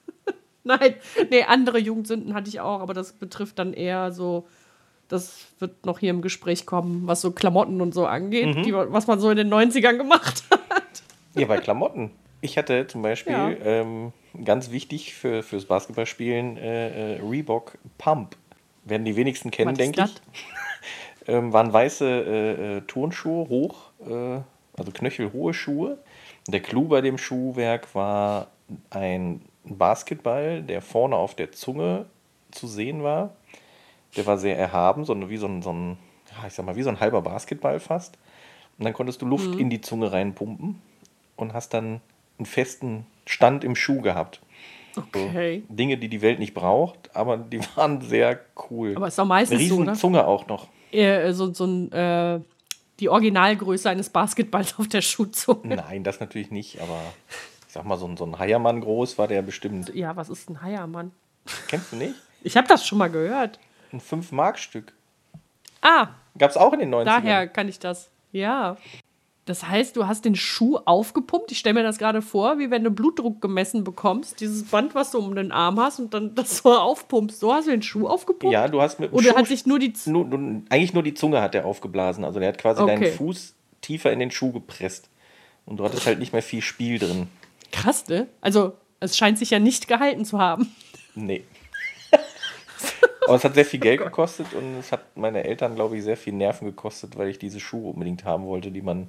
[0.63, 0.95] Nein,
[1.29, 4.47] nee, andere Jugendsünden hatte ich auch, aber das betrifft dann eher so,
[5.09, 8.63] das wird noch hier im Gespräch kommen, was so Klamotten und so angeht, Mhm.
[8.63, 11.03] die, was man so in den 90ern gemacht hat.
[11.35, 12.11] Ja, bei Klamotten.
[12.39, 13.49] Ich hatte zum Beispiel, Ja.
[13.49, 14.13] ähm,
[14.45, 18.37] ganz wichtig für, fürs Basketballspielen, äh, äh, Reebok Pump.
[18.85, 20.15] Werden die wenigsten kennen, denke ich.
[21.27, 24.41] Ähm, waren weiße äh, äh, Turnschuhe, hoch, äh,
[24.77, 25.97] also knöchelhohe Schuhe.
[26.47, 28.47] Der Clou bei dem Schuhwerk war
[28.89, 32.05] ein Basketball, der vorne auf der Zunge
[32.51, 33.31] zu sehen war.
[34.15, 35.97] Der war sehr erhaben, so wie so ein, so ein,
[36.45, 38.17] ich sag mal, wie so ein halber Basketball fast.
[38.77, 40.81] Und dann konntest du Luft in die Zunge reinpumpen
[41.35, 42.01] und hast dann
[42.37, 44.41] einen festen Stand im Schuh gehabt.
[44.95, 45.63] Okay.
[45.67, 48.93] So Dinge, die die Welt nicht braucht, aber die waren sehr cool.
[48.95, 49.93] Aber ist doch Eine meistens so, riesen ne?
[49.93, 50.67] Zunge auch noch.
[50.91, 52.39] Äh, so, so ein, äh,
[52.99, 55.75] die Originalgröße eines Basketballs auf der Schuhzunge.
[55.75, 56.99] Nein, das natürlich nicht, aber
[57.67, 59.93] ich sag mal, so ein, so ein Heiermann groß war der bestimmt.
[59.95, 61.11] Ja, was ist ein Heiermann?
[61.67, 62.15] Kennst du nicht?
[62.45, 63.57] Ich habe das schon mal gehört.
[63.93, 64.91] Ein 5-Mark-Stück.
[65.81, 67.05] Ah, Gab es auch in den 90ern.
[67.05, 68.09] daher kann ich das.
[68.33, 68.75] Ja.
[69.45, 71.51] Das heißt, du hast den Schuh aufgepumpt.
[71.51, 74.39] Ich stelle mir das gerade vor, wie wenn du Blutdruck gemessen bekommst.
[74.39, 77.39] Dieses Band, was du um den Arm hast und dann das so aufpumpst.
[77.41, 78.53] So hast du den Schuh aufgepumpt?
[78.53, 79.91] Ja, du hast mit dem Oder Schuh- hat sich nur die.
[79.91, 82.23] Z nur, nur, eigentlich nur die Zunge hat er aufgeblasen.
[82.23, 82.95] Also der hat quasi Okay.
[82.99, 85.09] deinen Fuß tiefer in den Schuh gepresst.
[85.65, 87.27] Und du hattest halt nicht mehr viel Spiel drin.
[87.71, 88.27] Krass, ne?
[88.41, 90.73] Also, es scheint sich ja nicht gehalten zu haben.
[91.15, 91.43] Nee.
[93.27, 96.17] Aber es hat sehr viel Geld gekostet und es hat meine Eltern, glaube ich, sehr
[96.17, 99.07] viel Nerven gekostet, weil ich diese Schuhe unbedingt haben wollte, die man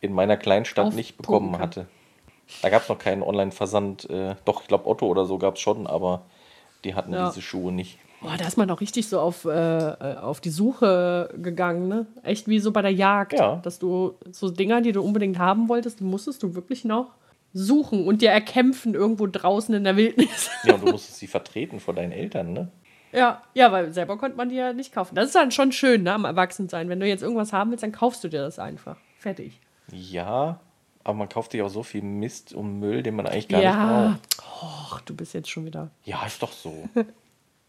[0.00, 1.86] in meiner Kleinstadt nicht Aufpumpen bekommen hatte.
[2.60, 4.10] Da gab es noch keinen Online-Versand.
[4.10, 6.22] Äh, doch, ich glaube, Otto oder so gab es schon, aber
[6.84, 7.28] die hatten Ja.
[7.28, 7.98] diese Schuhe nicht.
[8.20, 12.06] Boah, da ist man auch richtig so auf, äh, auf die Suche gegangen, ne?
[12.22, 13.32] Echt wie so bei der Jagd.
[13.32, 13.56] Ja.
[13.56, 17.08] Dass du so Dinger, die du unbedingt haben wolltest, musstest du wirklich noch
[17.52, 20.50] suchen und dir erkämpfen irgendwo draußen in der Wildnis.
[20.64, 22.68] Ja, und du musstest sie vertreten vor deinen Eltern, ne?
[23.12, 25.14] Ja, ja, weil selber konnte man die ja nicht kaufen.
[25.14, 26.88] Das ist dann schon schön, ne, am Erwachsensein.
[26.88, 28.96] Wenn du jetzt irgendwas haben willst, dann kaufst du dir das einfach.
[29.18, 29.60] Fertig.
[29.90, 30.60] Ja,
[31.04, 33.66] aber man kauft sich auch so viel Mist und Müll, den man eigentlich gar nicht
[33.66, 34.18] ja.
[34.38, 34.92] braucht.
[34.92, 35.90] Och, du bist jetzt schon wieder.
[36.04, 36.88] Ja, ist doch so.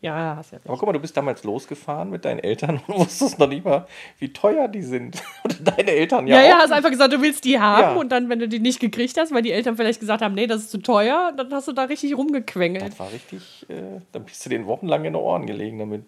[0.03, 0.59] Ja, hast ja.
[0.65, 3.87] Aber guck mal, du bist damals losgefahren mit deinen Eltern und wusstest noch nicht mal,
[4.19, 5.23] wie teuer die sind.
[5.45, 8.01] Und deine Eltern ja, Ja, ja, hast einfach gesagt, du willst die haben Ja.
[8.01, 10.45] und dann, wenn du die nicht gekriegt hast, weil die Eltern vielleicht gesagt haben, nee,
[10.45, 12.85] das ist zu teuer, dann hast du da richtig rumgequengelt.
[12.85, 16.03] Das war richtig, äh, dann bist du den wochenlang in den Ohren gelegen damit.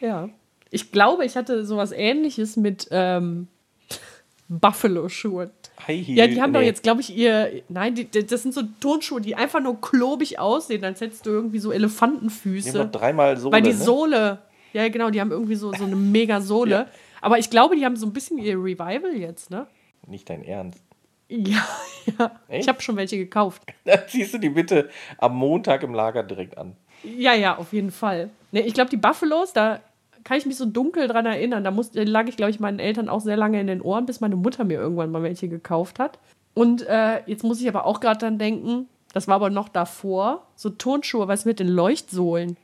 [0.00, 0.28] Ja.
[0.70, 3.48] Ich glaube, ich hatte sowas ähnliches mit ähm,
[4.48, 5.50] Buffalo-Schuhen.
[5.86, 6.66] High Heel, Ja, die haben doch nee.
[6.66, 7.62] jetzt, glaube ich, ihr.
[7.68, 11.30] Nein, die, die, das sind so Turnschuhe, die einfach nur klobig aussehen, als hättest du
[11.30, 12.72] irgendwie so Die haben Elefantenfüße.
[12.72, 13.52] doch dreimal so.
[13.52, 13.76] Weil die ne?
[13.76, 14.38] Sohle,
[14.72, 16.70] ja genau, die haben irgendwie so, so eine mega Sohle.
[16.70, 16.86] Ja.
[17.20, 19.66] Aber ich glaube, die haben so ein bisschen ihr Revival jetzt, ne?
[20.06, 20.82] Nicht dein Ernst.
[21.28, 21.66] Ja,
[22.18, 22.40] ja.
[22.48, 22.62] Echt?
[22.62, 23.62] Ich habe schon welche gekauft.
[23.84, 24.88] Dann ziehst du die bitte
[25.18, 26.76] am Montag im Lager direkt an.
[27.04, 28.30] Ja, ja, auf jeden Fall.
[28.50, 29.80] Ne, ich glaube, die Buffalos, da
[30.28, 31.64] kann ich mich so dunkel dran erinnern.
[31.64, 34.04] Da muss, da lag ich, glaube ich, meinen Eltern auch sehr lange in den Ohren,
[34.04, 36.18] bis meine Mutter mir irgendwann mal welche gekauft hat.
[36.52, 40.46] Und äh, jetzt muss ich aber auch gerade dran denken, das war aber noch davor,
[40.54, 42.58] so Turnschuhe, was mit den Leuchtsohlen.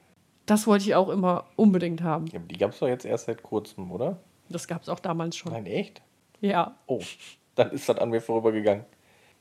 [0.44, 2.27] Das wollte ich auch immer unbedingt haben.
[2.27, 4.18] Ja, die gab es doch jetzt erst seit kurzem, oder?
[4.50, 5.50] Das gab es auch damals schon.
[5.50, 6.03] Nein, echt?
[6.42, 6.74] Ja.
[6.87, 7.00] Oh,
[7.55, 8.85] dann ist das an mir vorübergegangen.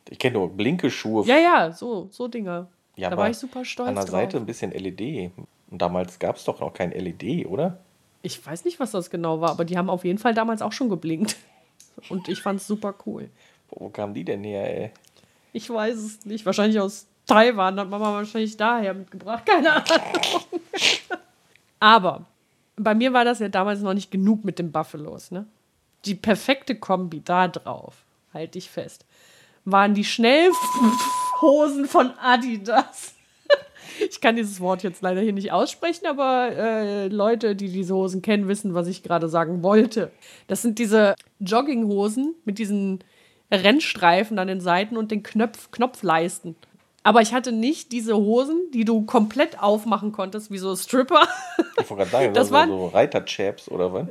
[0.10, 1.26] Ich kenne nur blinke Schuhe.
[1.26, 2.68] Ja, ja, so, so Dinge.
[2.96, 4.12] Ja, da war ich super stolz An der drauf.
[4.12, 5.32] Seite ein bisschen LED.
[5.70, 7.83] Und damals gab es doch noch kein LED, oder?
[8.24, 10.72] Ich weiß nicht, was das genau war, aber die haben auf jeden Fall damals auch
[10.72, 11.36] schon geblinkt.
[12.10, 13.30] Und ich fand es super cool.
[13.70, 14.92] Wo kamen die denn her, ey?
[15.52, 16.46] Ich weiß es nicht.
[16.46, 19.46] Wahrscheinlich aus Taiwan hat Mama wahrscheinlich daher mitgebracht.
[19.46, 20.42] Keine Ahnung.
[21.80, 22.26] Aber
[22.78, 25.32] bei mir war das ja damals noch nicht genug mit den Buffalos.
[25.32, 25.46] Ne?
[26.06, 29.06] Die perfekte Kombi da drauf, halte ich fest,
[29.66, 33.16] waren die Schnellhosen von Adidas.
[34.10, 38.22] Ich kann dieses Wort jetzt leider hier nicht aussprechen, aber äh, Leute, die diese Hosen
[38.22, 40.12] kennen, wissen, was ich gerade sagen wollte.
[40.48, 43.00] Das sind diese Jogginghosen mit diesen
[43.52, 46.56] Rennstreifen an den Seiten und den Knopf Knopfleisten.
[47.04, 51.28] Aber ich hatte nicht diese Hosen, die du komplett aufmachen konntest, wie so Stripper.
[51.82, 54.08] Ich wollte gerade sagen, Das so, waren- so Reiterchaps oder was?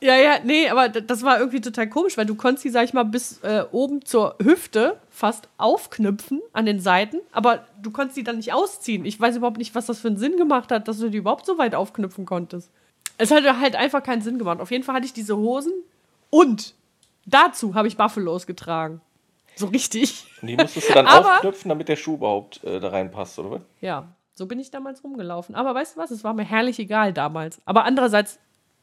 [0.00, 2.92] Ja, ja, nee, aber das war irgendwie total komisch, weil du konntest die, sag ich
[2.92, 8.22] mal, bis äh, oben zur Hüfte fast aufknüpfen an den Seiten, aber du konntest die
[8.24, 9.06] dann nicht ausziehen.
[9.06, 11.46] Ich weiß überhaupt nicht, was das für einen Sinn gemacht hat, dass du die überhaupt
[11.46, 12.70] so weit aufknüpfen konntest.
[13.16, 14.60] Es hat halt einfach keinen Sinn gemacht.
[14.60, 15.72] Auf jeden Fall hatte ich diese Hosen
[16.28, 16.74] und
[17.24, 19.00] dazu habe ich Buffalos getragen.
[19.54, 20.26] So richtig.
[20.42, 23.52] Und die musstest du dann Aber- aufknüpfen, damit der Schuh überhaupt äh, da reinpasst, oder
[23.52, 23.60] was?
[23.80, 25.54] Ja, so bin ich damals rumgelaufen.
[25.54, 26.10] Aber weißt du was?
[26.10, 27.58] Es war mir herrlich egal damals.
[27.64, 28.38] Aber andererseits,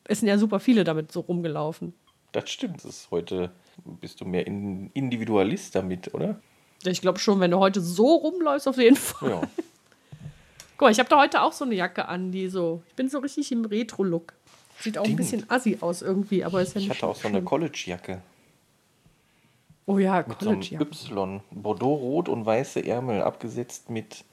[0.05, 1.93] es sind ja super viele damit so rumgelaufen.
[2.31, 2.77] Das stimmt.
[2.77, 3.51] Das ist heute,
[3.85, 6.39] bist du mehr in, Individualist damit, oder?
[6.85, 9.29] Ich glaube schon, wenn du heute so rumläufst, auf jeden Fall.
[9.29, 9.41] Ja.
[10.77, 12.81] Guck mal, ich habe da heute auch so eine Jacke an, die so.
[12.89, 14.33] Ich bin so richtig im Retro-Look.
[14.79, 17.27] Sieht auch ein bisschen assi aus irgendwie, aber ist ja Ich nicht hatte auch so
[17.27, 17.41] eine.
[17.41, 18.21] College-Jacke.
[19.85, 20.83] Oh ja, Mit so einem College-Jacke.
[20.83, 21.41] Y.
[21.51, 24.25] Bordeaux-rot und weiße Ärmel, abgesetzt mit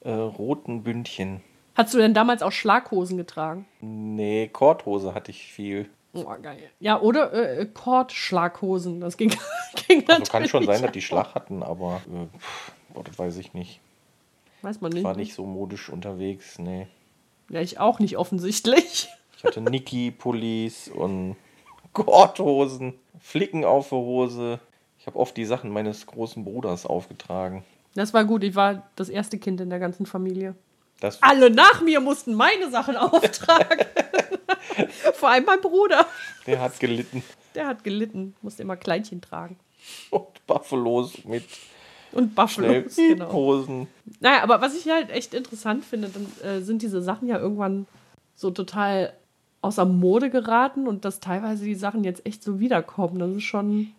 [0.00, 1.40] äh, roten Bündchen.
[1.74, 3.66] Hast du denn damals auch Schlaghosen getragen?
[3.80, 5.88] Nee, Korthose hatte ich viel.
[6.12, 6.58] Oh, geil.
[6.78, 9.00] Ja, oder äh, Kord-Schlaghosen.
[9.00, 9.30] Das ging,
[9.88, 13.36] ging Also kann schon sein, dass die Schlag hatten, aber äh, pff, boah, das weiß
[13.38, 13.80] ich nicht.
[14.62, 15.04] Weiß man Ich nicht.
[15.04, 16.86] war nicht so modisch unterwegs, nee.
[17.48, 19.08] Ja, ich auch nicht offensichtlich.
[19.36, 21.36] Ich hatte Niki-Pullis und
[21.92, 24.58] Korthosen, Flicken auf der Hose.
[24.98, 27.62] Ich habe oft die Sachen meines großen Bruders aufgetragen.
[27.94, 28.42] Das war gut.
[28.42, 30.54] Ich war das erste Kind in der ganzen Familie.
[31.00, 33.86] Das, Alle nach mir mussten meine Sachen auftragen.
[35.14, 36.06] Vor allem mein Bruder.
[36.46, 37.22] der hat gelitten.
[37.54, 39.58] Der hat gelitten, musste immer Kleidchen tragen.
[40.10, 41.44] Und Buffalos mit
[42.12, 43.26] Und Buffalos, genau.
[43.26, 43.88] Schnellhosen.
[44.20, 47.86] Naja, aber was ich halt echt interessant finde, dann äh, sind diese Sachen ja irgendwann
[48.34, 49.12] so total
[49.60, 53.18] außer Mode geraten und dass teilweise die Sachen jetzt echt so wiederkommen.
[53.18, 53.92] Das ist schon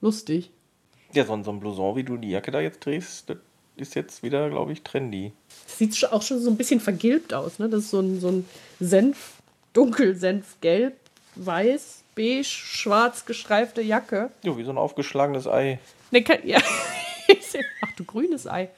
[0.00, 0.50] lustig.
[1.12, 3.36] Ja, so ein, so ein Blouson, wie du die Jacke da jetzt drehst, das
[3.76, 5.32] ist jetzt wieder, glaube ich, trendy.
[5.66, 7.68] Sieht auch schon so ein bisschen vergilbt aus, ne?
[7.68, 8.48] Das ist so ein, so ein
[8.80, 9.34] Senf,
[9.72, 10.94] dunkel Senfgelb,
[11.36, 14.30] weiß, beige, schwarz gestreifte Jacke.
[14.42, 15.78] Jo, wie so ein aufgeschlagenes Ei.
[16.10, 16.58] Ne, ja.
[17.82, 18.70] Ach du grünes Ei.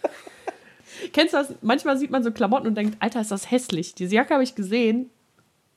[1.13, 1.55] Kennst du das?
[1.61, 3.95] Manchmal sieht man so Klamotten und denkt, Alter, ist das hässlich.
[3.95, 5.11] Diese Jacke habe ich gesehen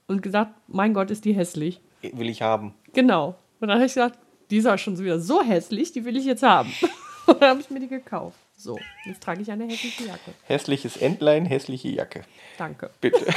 [0.07, 1.81] und gesagt, mein Gott, ist die hässlich.
[2.01, 2.75] Will ich haben.
[2.93, 3.35] Genau.
[3.59, 6.25] Und dann habe ich gesagt, die ist aber schon wieder so hässlich, die will ich
[6.25, 6.71] jetzt haben.
[7.25, 8.37] Und dann habe ich mir die gekauft.
[8.59, 10.33] So, jetzt trage ich eine hässliche Jacke.
[10.43, 12.23] Hässliches Entlein, hässliche Jacke.
[12.57, 12.89] Danke.
[12.99, 13.23] Bitte.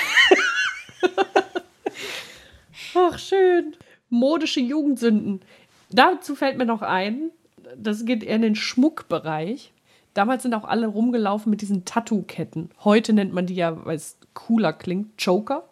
[2.94, 3.76] Ach, schön.
[4.08, 5.42] Modische Jugendsünden.
[5.90, 7.30] Dazu fällt mir noch ein,
[7.76, 9.72] das geht eher in den Schmuckbereich.
[10.14, 12.70] Damals sind auch alle rumgelaufen mit diesen Tattoo-Ketten.
[12.82, 15.68] Heute nennt man die ja, weil es cooler klingt, Joker.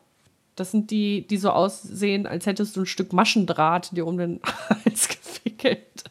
[0.56, 4.40] Das sind die, die so aussehen, als hättest du ein Stück Maschendraht dir um den
[4.68, 6.04] Hals gewickelt.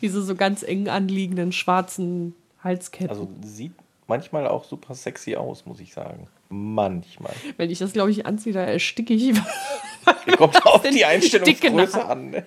[0.00, 3.10] Diese so ganz eng anliegenden schwarzen Halsketten.
[3.10, 3.74] Also sieht
[4.06, 6.28] manchmal auch super sexy aus, muss ich sagen.
[6.48, 7.32] Manchmal.
[7.56, 9.36] Wenn ich das, glaube ich, anziehe, da ersticke ich.
[10.36, 12.30] Kommt auf die Einstellungsgröße an.
[12.30, 12.46] Ne?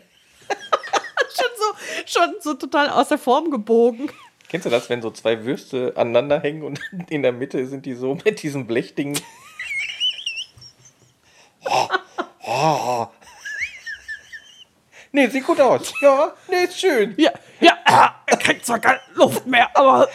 [1.36, 1.74] schon, so,
[2.06, 4.10] schon so total aus der Form gebogen.
[4.48, 7.94] Kennst du das, wenn so zwei Würste aneinander hängen und in der Mitte sind die
[7.94, 9.20] so mit diesem Blechding?
[11.66, 11.88] Oh,
[12.48, 13.08] oh.
[15.12, 15.94] Nee, sieht gut aus.
[16.02, 17.14] Ja, nee, ist schön.
[17.18, 20.08] Ja, ja, er kriegt zwar keine Luft mehr, aber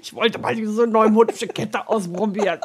[0.00, 2.60] ich wollte mal diese neumodische Kette ausprobieren.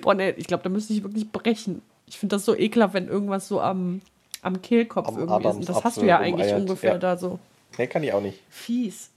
[0.00, 1.82] Boah, nee, ich glaube, da müsste ich wirklich brechen.
[2.06, 4.00] Ich finde das so ekelhaft, wenn irgendwas so am,
[4.42, 5.56] am Kehlkopf Am irgendwie ist.
[5.56, 6.98] Und das hast du ja eigentlich umeiert, ungefähr ja.
[6.98, 7.38] da so.
[7.78, 8.40] Nee, kann ich auch nicht.
[8.48, 9.10] Fies.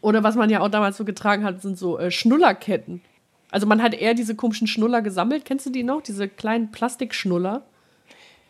[0.00, 3.02] Oder was man ja auch damals so getragen hat, sind so äh, Schnullerketten.
[3.50, 5.44] Also man hat eher diese komischen Schnuller gesammelt.
[5.44, 6.02] Kennst du die noch?
[6.02, 7.62] Diese kleinen Plastikschnuller.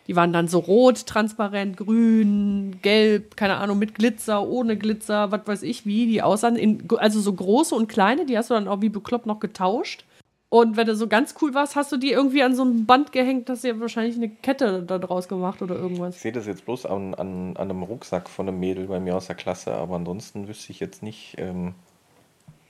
[0.08, 5.46] Die waren dann so rot, transparent, grün, gelb, keine Ahnung, mit Glitzer, ohne Glitzer, was
[5.46, 6.56] weiß ich wie, die aussahen.
[6.56, 10.04] In, also so große und kleine, die hast du dann auch wie bekloppt noch getauscht.
[10.50, 13.12] Und wenn du so ganz cool warst, hast du die irgendwie an so ein Band
[13.12, 16.16] gehängt, hast dir wahrscheinlich eine Kette da draus gemacht oder irgendwas.
[16.16, 19.14] Ich sehe das jetzt bloß an, an, an einem Rucksack von einem Mädel bei mir
[19.14, 21.74] aus der Klasse, aber ansonsten wüsste ich jetzt nicht ähm,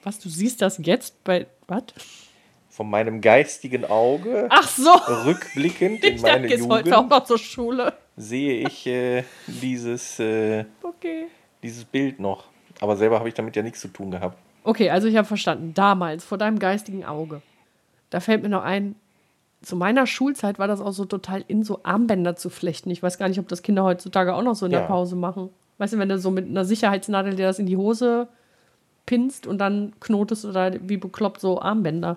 [0.03, 1.85] Was, du siehst das jetzt bei, was?
[2.79, 4.89] Von meinem geistigen Auge Ach so!
[5.25, 7.93] rückblickend in Ich meine dachte, jetzt heute auch Jugend noch zur Schule.
[8.17, 11.27] sehe ich äh, dieses, äh, Okay.
[11.65, 12.45] dieses Bild noch.
[12.81, 14.39] Aber selber habe ich damit ja nichts zu tun gehabt.
[14.63, 15.75] Okay, also ich habe verstanden.
[15.75, 17.43] Damals, vor deinem geistigen Auge.
[18.11, 18.95] Da fällt mir noch ein,
[19.61, 22.91] zu meiner Schulzeit war das auch so total in, so Armbänder zu flechten.
[22.91, 24.87] Ich weiß gar nicht, ob das Kinder heutzutage auch noch so in der Ja.
[24.87, 25.49] Pause machen.
[25.79, 28.29] Weißt du, wenn du so mit einer Sicherheitsnadel dir das in die Hose
[29.05, 32.17] pinst und dann knotest oder wie bekloppt so Armbänder.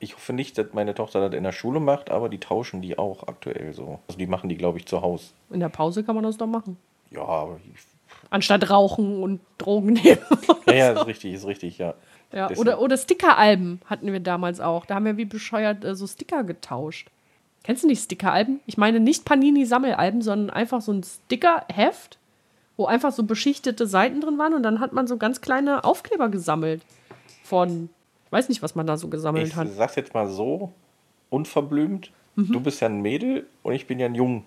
[0.00, 2.98] Ich hoffe nicht, dass meine Tochter das in der Schule macht, aber die tauschen die
[2.98, 3.98] auch aktuell so.
[4.06, 5.26] Also die machen die, glaube ich, zu Hause.
[5.50, 6.76] In der Pause kann man das doch machen.
[7.10, 7.82] Ja, aber ich,
[8.30, 10.18] Anstatt rauchen und Drogen nehmen.
[10.66, 11.94] ja, ja, ist richtig, ist richtig, ja.
[12.32, 14.84] Ja, Deswegen- oder, oder Stickeralben hatten wir damals auch.
[14.86, 17.08] Da haben wir wie bescheuert äh, so Sticker getauscht.
[17.64, 18.60] Kennst du nicht Stickeralben?
[18.66, 22.18] Ich meine nicht Panini-Sammelalben, sondern einfach so ein Stickerheft,
[22.76, 26.28] wo einfach so beschichtete Seiten drin waren und dann hat man so ganz kleine Aufkleber
[26.28, 26.82] gesammelt.
[27.42, 27.88] Von,
[28.28, 29.68] ich weiß nicht, was man da so gesammelt Ich hat.
[29.72, 30.72] sag's jetzt mal so,
[31.30, 32.10] unverblümt.
[32.36, 32.52] Mhm.
[32.52, 34.44] Du bist ja ein Mädel und ich bin ja ein Jung.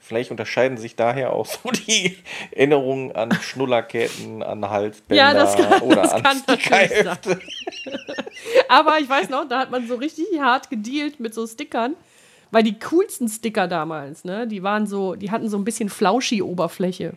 [0.00, 2.16] Vielleicht unterscheiden sich daher auch so die
[2.50, 7.38] Erinnerungen an Schnullerketten, an Halsbänder Ja, das kann- oder das an kann Stickerhefte.
[8.68, 11.94] Aber ich weiß noch, da hat man so richtig hart gedealt mit so Stickern.
[12.50, 17.14] Weil die coolsten Sticker damals, ne, die waren so, die hatten so ein bisschen Flauschi-Oberfläche.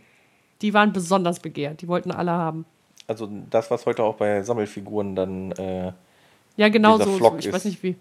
[0.62, 1.82] Die waren besonders begehrt.
[1.82, 2.66] Die wollten alle haben.
[3.08, 5.92] Also das, was heute auch bei Sammelfiguren dann äh,
[6.58, 7.04] Ja, genau so.
[7.06, 7.54] so Flock ich ist.
[7.54, 7.96] weiß nicht wie.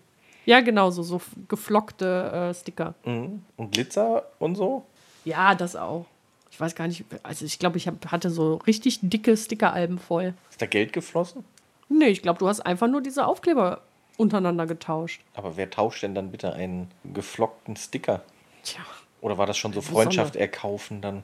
[0.46, 1.02] Ja, genau so.
[1.02, 2.94] So geflockte äh, Sticker.
[3.04, 3.42] mhm.
[3.56, 4.84] und Glitzer und so.
[5.24, 6.06] Ja, das auch.
[6.50, 7.04] Ich weiß gar nicht.
[7.22, 10.34] Also, ich glaube, ich hab, hatte so richtig dicke Stickeralben voll.
[10.50, 11.44] Ist da Geld geflossen?
[11.88, 13.80] Nee, ich glaube, du hast einfach nur diese Aufkleber
[14.16, 15.20] untereinander getauscht.
[15.34, 18.22] Aber wer tauscht denn dann bitte einen geflockten Sticker?
[18.62, 18.80] Tja.
[19.20, 20.02] Oder war das schon so Besonders.
[20.04, 21.22] Freundschaft erkaufen dann?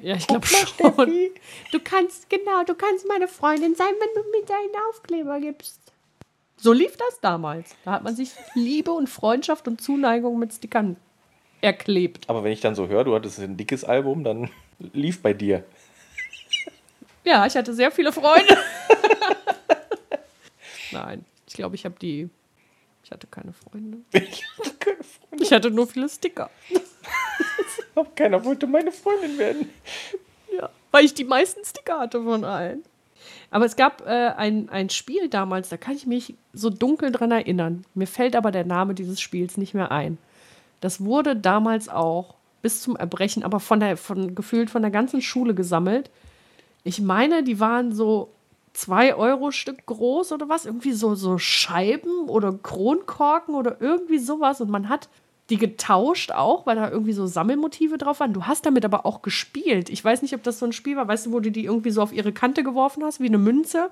[0.00, 0.66] Ja, ich glaube schon.
[0.66, 1.32] Steffi.
[1.70, 5.80] Du kannst, genau, du kannst meine Freundin sein, wenn du mir deinen Aufkleber gibst.
[6.56, 7.74] So lief das damals.
[7.84, 10.96] Da hat man sich Liebe und Freundschaft und Zuneigung mit Stickern
[11.60, 12.28] erklebt.
[12.28, 15.64] Aber wenn ich dann so höre, du hattest ein dickes Album, dann lief bei dir.
[17.24, 18.56] Ja, ich hatte sehr viele Freunde.
[20.92, 22.28] Nein, ich glaube, ich habe die.
[23.04, 23.98] Ich hatte keine Freunde.
[24.12, 25.44] Ich hatte keine Freunde.
[25.44, 26.50] Ich hatte nur viele Sticker.
[28.14, 29.70] Keiner wollte meine Freundin werden.
[30.56, 32.82] Ja, weil ich die meisten Sticker hatte von allen.
[33.50, 37.30] Aber es gab äh, ein, ein Spiel damals, da kann ich mich so dunkel dran
[37.30, 37.84] erinnern.
[37.94, 40.18] Mir fällt aber der Name dieses Spiels nicht mehr ein.
[40.80, 45.20] Das wurde damals auch bis zum Erbrechen, aber von der, von gefühlt von der ganzen
[45.20, 46.10] Schule gesammelt.
[46.84, 48.30] Ich meine, die waren so
[48.72, 54.60] zwei Euro Stück groß oder was, irgendwie so, so Scheiben oder Kronkorken oder irgendwie sowas.
[54.60, 55.08] Und man hat
[55.52, 58.32] die getauscht auch, weil da irgendwie so Sammelmotive drauf waren.
[58.32, 59.90] Du hast damit aber auch gespielt.
[59.90, 61.90] Ich weiß nicht, ob das so ein Spiel war, weißt du, wo du die irgendwie
[61.90, 63.90] so auf ihre Kante geworfen hast, wie eine Münze.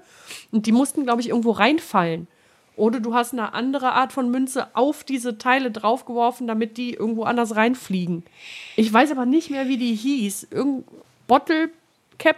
[0.52, 2.28] Und die mussten, glaube ich, irgendwo reinfallen.
[2.76, 7.24] Oder du hast eine andere Art von Münze auf diese Teile draufgeworfen, damit die irgendwo
[7.24, 8.22] anders reinfliegen.
[8.76, 10.48] Ich weiß aber nicht mehr, wie die hieß.
[10.50, 10.86] Irgend
[11.26, 11.68] Bottle
[12.16, 12.36] Cap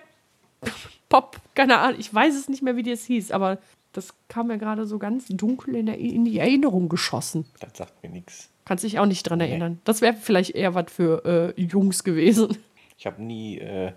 [1.08, 2.00] Pop, keine Ahnung.
[2.00, 3.58] Ich weiß es nicht mehr, wie das hieß, aber
[3.92, 7.44] das kam mir gerade so ganz dunkel in, der, in die Erinnerung geschossen.
[7.60, 8.51] Das sagt mir nichts.
[8.64, 9.80] Kannst dich auch nicht dran erinnern.
[9.84, 12.56] Das wäre vielleicht eher was für äh, Jungs gewesen.
[12.98, 13.92] Ich habe nie äh,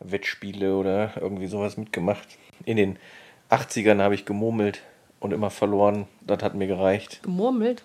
[0.00, 2.28] Wettspiele oder irgendwie sowas mitgemacht.
[2.66, 2.98] In den
[3.50, 4.82] 80ern habe ich gemurmelt
[5.20, 6.06] und immer verloren.
[6.20, 7.22] Das hat mir gereicht.
[7.22, 7.82] Gemurmelt.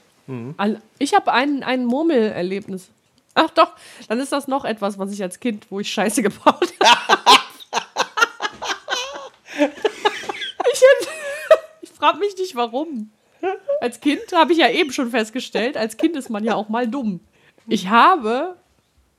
[0.58, 2.89] Al- Ich habe ein, ein Murmelerlebnis.
[3.34, 3.71] Ach doch,
[4.10, 7.21] dann ist das noch etwas, was ich als Kind, wo ich Scheiße gebaut habe.
[10.73, 10.81] ich
[11.81, 13.12] ich frage mich nicht, warum.
[13.81, 16.88] Als Kind habe ich ja eben schon festgestellt, als Kind ist man ja auch mal
[16.88, 17.19] dumm.
[17.67, 18.55] Ich habe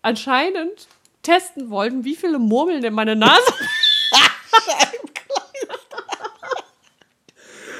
[0.02, 0.88] anscheinend
[1.22, 3.42] testen wollen, wie viele Murmeln in meine Nase.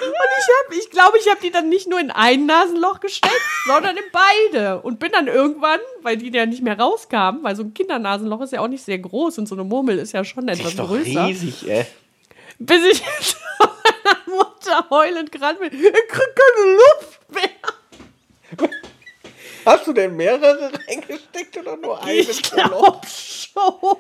[0.07, 3.35] Und ich habe, ich glaube, ich habe die dann nicht nur in ein Nasenloch gesteckt,
[3.67, 4.81] sondern in beide.
[4.81, 8.53] Und bin dann irgendwann, weil die ja nicht mehr rauskamen, weil so ein Kindernasenloch ist
[8.53, 11.27] ja auch nicht sehr groß und so eine Murmel ist ja schon etwas größer.
[11.27, 11.87] riesig, ey.
[12.59, 15.73] Bis ich zu meiner Mutter heulend gerannt bin.
[15.73, 17.51] Ich krieg keine Luft mehr.
[19.65, 22.13] Hast du denn mehrere reingesteckt oder nur eine?
[22.13, 23.97] Ich glaube schon.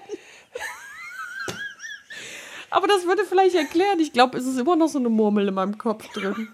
[2.70, 3.98] Aber das würde vielleicht erklären.
[4.00, 6.48] Ich glaube, es ist immer noch so eine Murmel in meinem Kopf drin.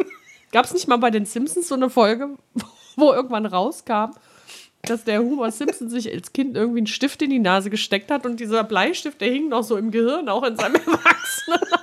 [0.51, 2.37] Gab es nicht mal bei den Simpsons so eine Folge,
[2.97, 4.13] wo irgendwann rauskam,
[4.83, 8.27] dass der Homer Simpson sich als Kind irgendwie einen Stift in die Nase gesteckt hat
[8.27, 11.83] und dieser Bleistift, der hing noch so im Gehirn, auch in seinem Erwachsenenalter.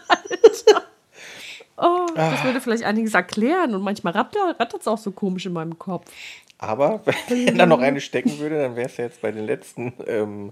[1.81, 5.79] Oh, das würde vielleicht einiges erklären und manchmal rattert es auch so komisch in meinem
[5.79, 6.12] Kopf.
[6.57, 9.93] Aber wenn da noch eine stecken würde, dann wäre es ja jetzt bei den letzten
[10.05, 10.51] ähm,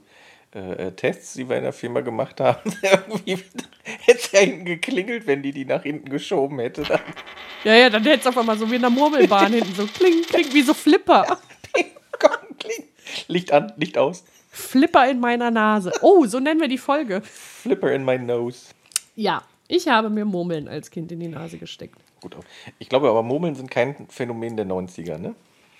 [0.56, 3.44] äh, äh, Tests, die wir in der Firma gemacht haben, irgendwie
[3.84, 6.84] hätte es ja hinten geklingelt, wenn die die nach hinten geschoben hätte.
[6.84, 7.02] Dann.
[7.66, 10.22] Ja, ja, dann hätte es auf einmal so wie in der Murmelbahn hinten so kling,
[10.24, 11.38] kling, wie so Flipper.
[12.20, 12.32] Komm.
[13.28, 14.24] Licht an, Licht aus.
[14.50, 15.92] Flipper in meiner Nase.
[16.02, 17.22] Oh, so nennen wir die Folge.
[17.22, 18.68] Flipper in my nose.
[19.16, 22.00] Ja, ich habe mir Murmeln als Kind in die Nase gesteckt.
[22.22, 22.36] Gut,
[22.80, 25.36] ich glaube aber Murmeln sind kein Phänomen der 90er, ne?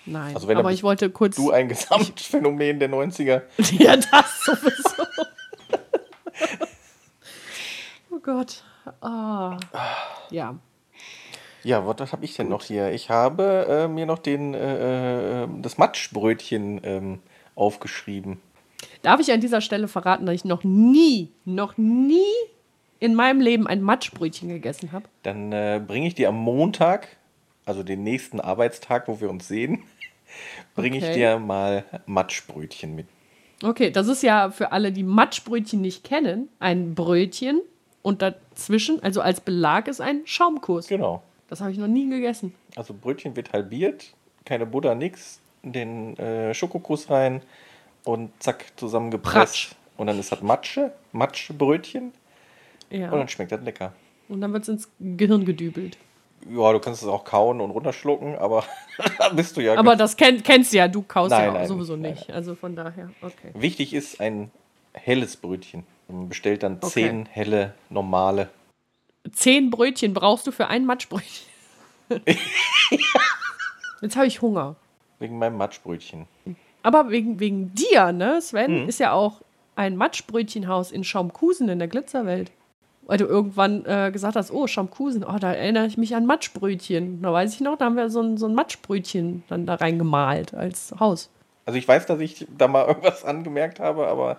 [0.06, 1.36] Nein, Also wenn aber ich wollte kurz.
[1.36, 3.42] Du ein Gesamtphänomen der 90er.
[3.78, 5.02] ja, das sowieso.
[8.10, 8.62] oh Gott.
[9.00, 9.58] Ah.
[10.30, 10.56] Ja.
[11.64, 12.92] Ja, was, habe ich denn noch hier?
[12.92, 17.18] Ich habe äh, mir noch den, äh, äh, das Matschbrötchen ähm,
[17.54, 18.40] aufgeschrieben.
[19.02, 22.22] Darf ich an dieser Stelle verraten, dass ich noch nie, noch nie
[23.00, 25.06] in meinem Leben ein Matschbrötchen gegessen habe?
[25.22, 27.08] Dann äh, bringe ich dir am Montag,
[27.64, 29.82] also den nächsten Arbeitstag, wo wir uns sehen,
[30.74, 31.14] bringe ich Okay.
[31.14, 33.06] dir mal Matschbrötchen mit.
[33.62, 37.60] Okay, das ist ja für alle, die Matschbrötchen nicht kennen, ein Brötchen
[38.02, 40.86] und dazwischen, also als Belag ist ein Schaumkuss.
[40.86, 41.22] Genau.
[41.48, 42.54] Das habe ich noch nie gegessen.
[42.76, 44.12] Also Brötchen wird halbiert,
[44.44, 47.42] keine Butter, nix, den äh, Schokokuss rein
[48.04, 49.34] und zack, zusammengepresst.
[49.34, 49.70] Pratsch.
[49.96, 52.12] Und dann ist das Matsche, Matschbrötchen
[52.90, 53.10] Ja.
[53.10, 53.92] und dann schmeckt das lecker.
[54.28, 55.96] Und dann wird es ins Gehirn gedübelt.
[56.48, 58.62] Ja, du kannst es auch kauen und runterschlucken, aber
[59.18, 59.74] da bist du ja.
[59.76, 62.30] Aber das kenn, kennst du ja, du kaust Nein, ja nein, sowieso nein, nicht.
[62.30, 63.50] Also von daher, okay.
[63.54, 64.50] Wichtig ist ein
[64.92, 65.84] helles Brötchen.
[66.06, 66.88] Man bestellt dann Okay.
[66.90, 68.50] zehn helle, normale.
[69.32, 71.46] Zehn Brötchen brauchst du für ein Matschbrötchen.
[74.00, 74.76] Jetzt habe ich Hunger.
[75.18, 76.26] Wegen meinem Matschbrötchen.
[76.82, 78.88] Aber wegen, wegen dir, ne, Sven, Mhm.
[78.88, 79.42] ist ja auch
[79.76, 82.50] ein Matschbrötchenhaus in Schaumkusen in der Glitzerwelt.
[83.02, 87.22] Weil du irgendwann äh, gesagt hast, oh, Schaumkusen, oh, da erinnere ich mich an Matschbrötchen.
[87.22, 90.52] Da weiß ich noch, da haben wir so ein, so ein Matschbrötchen dann da reingemalt
[90.54, 91.30] als Haus.
[91.64, 94.38] Also ich weiß, dass ich da mal irgendwas angemerkt habe, aber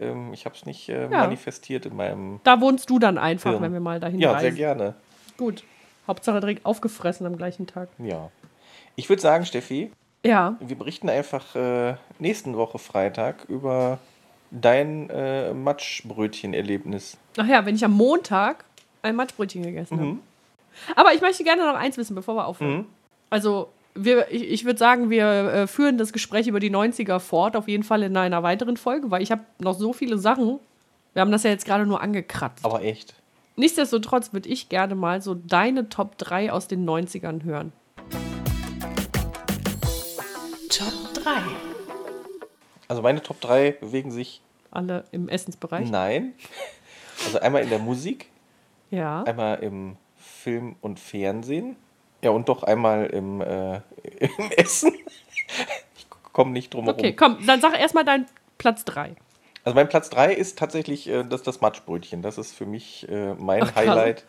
[0.00, 1.08] ähm, ich habe es nicht äh, Ja.
[1.08, 2.40] manifestiert in meinem.
[2.44, 3.62] Da wohnst du dann einfach, Hirn.
[3.62, 4.42] wenn wir mal dahin Ja, reisen.
[4.42, 4.94] sehr gerne.
[5.36, 5.64] Gut.
[6.06, 7.88] Hauptsache direkt aufgefressen am gleichen Tag.
[7.98, 8.30] Ja.
[8.96, 9.92] Ich würde sagen, Steffi,
[10.24, 10.56] Ja.
[10.60, 13.98] wir berichten einfach äh, nächsten Woche Freitag über
[14.50, 17.16] dein äh, Matschbrötchen-Erlebnis.
[17.36, 18.64] Ach ja, wenn ich am Montag
[19.02, 20.00] ein Matschbrötchen gegessen Mhm.
[20.00, 20.18] habe.
[20.96, 22.86] Aber ich möchte gerne noch eins wissen, bevor wir aufhören.
[23.30, 23.68] Also,
[24.04, 27.68] wir, ich, ich würde sagen, wir äh, führen das Gespräch über die 90er fort, auf
[27.68, 30.58] jeden Fall in einer weiteren Folge, weil ich habe noch so viele Sachen.
[31.14, 32.64] Wir haben das ja jetzt gerade nur angekratzt.
[32.64, 33.14] Aber echt.
[33.56, 37.72] Nichtsdestotrotz würde ich gerne mal so deine Top 3 aus den 90ern hören.
[40.68, 41.30] Top 3.
[42.88, 44.40] Also meine Top 3 bewegen sich.
[44.70, 45.90] Alle im Essensbereich?
[45.90, 46.34] Nein.
[47.24, 48.30] Also einmal in der Musik,
[48.90, 49.22] Ja.
[49.24, 51.74] einmal im Film und Fernsehen.
[52.22, 53.76] Ja, und doch einmal im, äh,
[54.18, 54.92] im Essen.
[55.96, 56.98] Ich komme nicht drum herum.
[56.98, 58.26] Okay, komm, dann sag erstmal deinen
[58.58, 59.14] Platz 3.
[59.64, 62.22] Also mein Platz 3 ist tatsächlich äh, das, das Matschbrötchen.
[62.22, 63.76] Das ist für mich äh, mein Ach.
[63.76, 64.24] Highlight,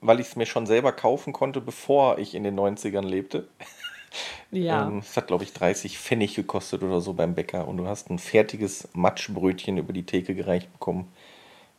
[0.00, 3.48] weil ich es mir schon selber kaufen konnte, bevor ich in den 90ern lebte.
[4.50, 4.86] Ja.
[4.86, 7.66] Ähm, es hat, glaube ich, 30 Pfennig gekostet oder so beim Bäcker.
[7.66, 11.10] Und du hast ein fertiges Matschbrötchen über die Theke gereicht bekommen.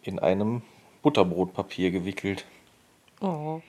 [0.02, 0.64] In einem
[1.04, 2.46] Butterbrotpapier gewickelt.
[3.22, 3.62] oh.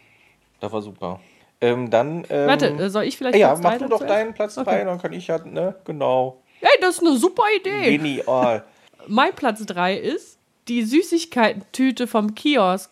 [0.61, 1.21] Das war super.
[1.65, 2.25] Ähm, dann.
[2.29, 4.85] Ähm, Warte, äh, soll ich vielleicht Ja, Platz mach du doch deinen Platz 3, Okay.
[4.85, 6.43] dann kann ich ja, ne, genau.
[6.61, 7.97] Ey, das ist eine super Idee.
[7.97, 8.65] Genial.
[9.07, 10.39] Mein Platz 3 ist
[10.69, 12.91] die Süßigkeiten-Tüte vom Kiosk.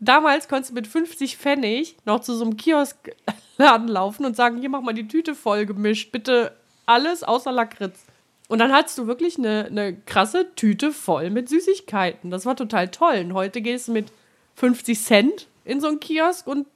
[0.00, 4.68] Damals konntest du mit 50 Pfennig noch zu so einem Kioskladen laufen und sagen, hier
[4.68, 6.52] mach mal die Tüte voll gemischt, bitte
[6.86, 8.04] alles außer Lakritz.
[8.48, 12.30] Und dann hattest du wirklich eine, eine krasse Tüte voll mit Süßigkeiten.
[12.30, 13.22] Das war total toll.
[13.24, 14.12] Und heute gehst du mit
[14.56, 16.66] 50 Cent in so einen Kiosk und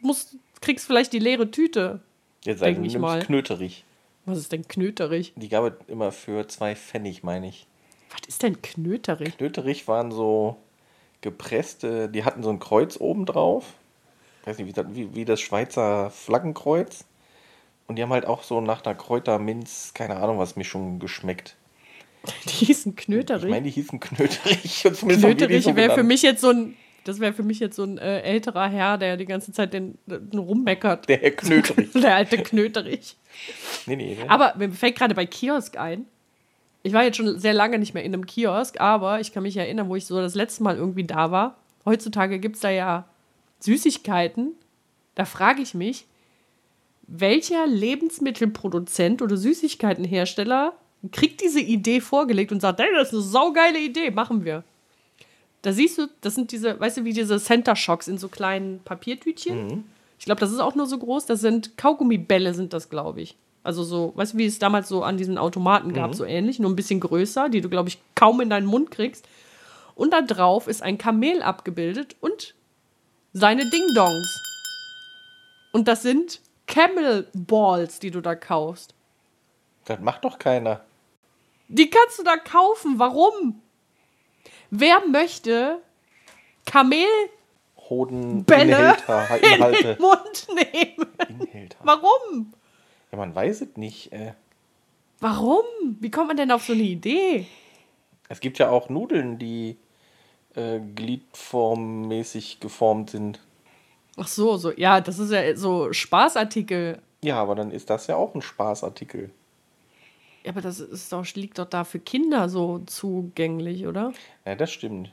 [0.00, 2.00] musst, kriegst vielleicht die leere Tüte.
[2.44, 3.20] Jetzt Denk du ich mal.
[3.20, 3.84] Knöterich.
[4.24, 5.32] Was ist denn Knöterich?
[5.36, 7.66] Die gab es immer für zwei Pfennig, meine ich.
[8.10, 9.36] Was ist denn Knöterich?
[9.36, 10.56] Knöterich waren so
[11.20, 13.74] gepresste, die hatten so ein Kreuz oben drauf.
[14.42, 17.04] Ich weiß nicht, wie das, wie, wie das Schweizer Flaggenkreuz.
[17.86, 21.56] Und die haben halt auch so nach einer Kräuterminz, keine Ahnung was, Mischung geschmeckt.
[22.46, 23.50] Die hießen Ich Knöterich.
[23.50, 24.82] meine, die hießen Knöterich.
[24.82, 27.98] Knöterich so wäre für mich jetzt so ein, das wäre für mich jetzt so ein
[27.98, 31.08] äh, älterer Herr, der die ganze Zeit den, den rummeckert.
[31.08, 31.92] Der Herr Knöterich.
[31.94, 33.16] Der alte Knöterich.
[33.86, 34.30] Nee, nee, ne?
[34.30, 36.06] Aber mir fällt gerade bei Kiosk ein.
[36.82, 39.56] Ich war jetzt schon sehr lange nicht mehr in einem Kiosk, aber ich kann mich
[39.56, 41.56] erinnern, wo ich so das letzte Mal irgendwie da war.
[41.84, 43.08] Heutzutage gibt es da ja
[43.60, 44.52] Süßigkeiten.
[45.14, 46.06] Da frage ich mich,
[47.06, 50.74] welcher Lebensmittelproduzent oder Süßigkeitenhersteller
[51.12, 54.64] kriegt diese Idee vorgelegt und sagt, hey, das ist eine saugeile Idee, machen wir.
[55.62, 58.80] Da siehst du, das sind diese, weißt du, wie diese Center Shocks in so kleinen
[58.84, 59.84] Papiertütchen.
[60.18, 61.26] Ich glaube, das ist auch nur so groß.
[61.26, 63.36] Das sind Kaugummibälle, sind das, glaube ich.
[63.64, 66.70] Also so, weißt du, wie es damals so an diesen Automaten gab, so ähnlich, nur
[66.70, 69.26] ein bisschen größer, die du, glaube ich, kaum in deinen Mund kriegst.
[69.94, 72.54] Und da drauf ist ein Kamel abgebildet und
[73.32, 74.40] seine Ding-Dongs.
[75.72, 78.94] Und das sind Camel Balls, die du da kaufst.
[79.84, 80.82] Das macht doch keiner.
[81.68, 82.98] Die kannst du da kaufen.
[82.98, 83.60] Warum?
[84.70, 85.80] Wer möchte
[86.66, 87.08] Kamelbälle
[87.88, 91.06] Hoden, Inhalter, in den Mund nehmen?
[91.28, 91.78] Inhalter.
[91.82, 92.52] Warum?
[93.10, 94.12] Ja, man weiß es nicht.
[94.12, 94.34] Äh,
[95.20, 95.64] Warum?
[96.00, 97.46] Wie kommt man denn auf so eine Idee?
[98.28, 99.76] es gibt ja auch Nudeln, die
[100.54, 103.40] äh, gliedformmäßig geformt sind.
[104.16, 107.00] Ach so, so, ja, das ist ja so Spaßartikel.
[107.22, 109.30] Ja, aber dann ist das ja auch ein Spaßartikel.
[110.44, 114.12] Ja, aber das ist doch, liegt doch da für Kinder so zugänglich, oder?
[114.46, 115.10] Ja, das stimmt.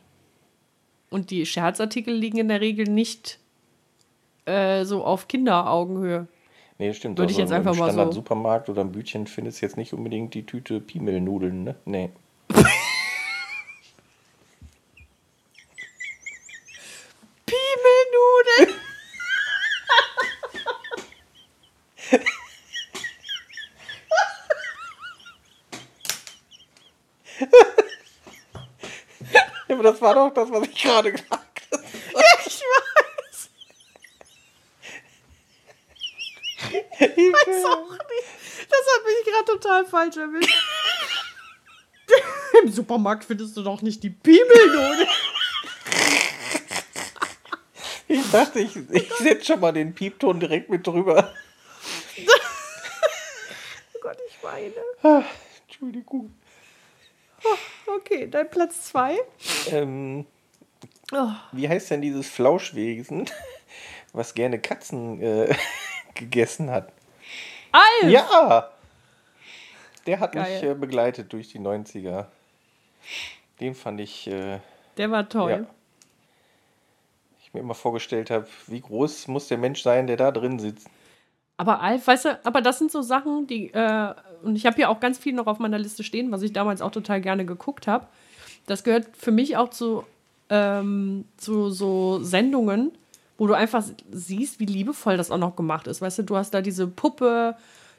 [1.10, 3.40] Und die Scherzartikel liegen in der Regel nicht
[4.46, 6.28] äh, so auf Kinderaugenhöhe.
[6.78, 7.18] Nee, stimmt.
[7.18, 9.94] Würde ich jetzt einfach im mal so- Standard-Supermarkt oder im Bütchen findest du jetzt nicht
[9.94, 11.76] unbedingt die Tüte Piemelnudeln, ne?
[11.86, 12.10] Nee.
[17.46, 18.70] Piemelnudeln!
[29.34, 31.84] Ja, aber das war doch das, was ich gerade gesagt habe.
[32.46, 33.50] Ich weiß.
[37.00, 38.70] Ich weiß auch nicht.
[38.70, 40.54] Das hat mich gerade total falsch erwischt.
[42.62, 45.08] Im Supermarkt findest du doch nicht die Piemelnudeln.
[48.08, 51.34] Ich dachte, ich, ich setze schon mal den Piepton direkt mit drüber.
[53.94, 55.26] Oh Gott, ich weine.
[55.68, 56.36] Entschuldigung.
[57.88, 59.18] Okay, dein Platz zwei.
[59.74, 60.26] Ähm,
[61.12, 63.30] Oh, wie heißt denn dieses Flauschwesen,
[64.14, 65.56] was gerne Katzen äh,
[66.16, 66.92] gegessen hat?
[67.72, 68.12] Alf!
[68.12, 68.72] Ja!
[70.08, 70.62] Der hat Geil.
[70.62, 72.26] mich äh, begleitet durch die 90er.
[73.60, 74.60] Den fand ich, äh,
[74.98, 75.52] Der war toll.
[75.52, 75.66] ja.
[77.44, 80.88] Ich mir immer vorgestellt habe, wie groß muss der Mensch sein, der da drin sitzt.
[81.58, 84.14] Aber Alf, weißt du, aber das sind so Sachen, die, äh,
[84.44, 86.82] und ich habe hier auch ganz viel noch auf meiner Liste stehen, was ich damals
[86.82, 88.08] auch total gerne geguckt habe.
[88.66, 90.04] Das gehört für mich auch zu,
[90.50, 92.92] ähm, zu so Sendungen,
[93.38, 96.02] wo du einfach siehst, wie liebevoll das auch noch gemacht ist.
[96.02, 97.56] Weißt du, du hast da diese Puppe,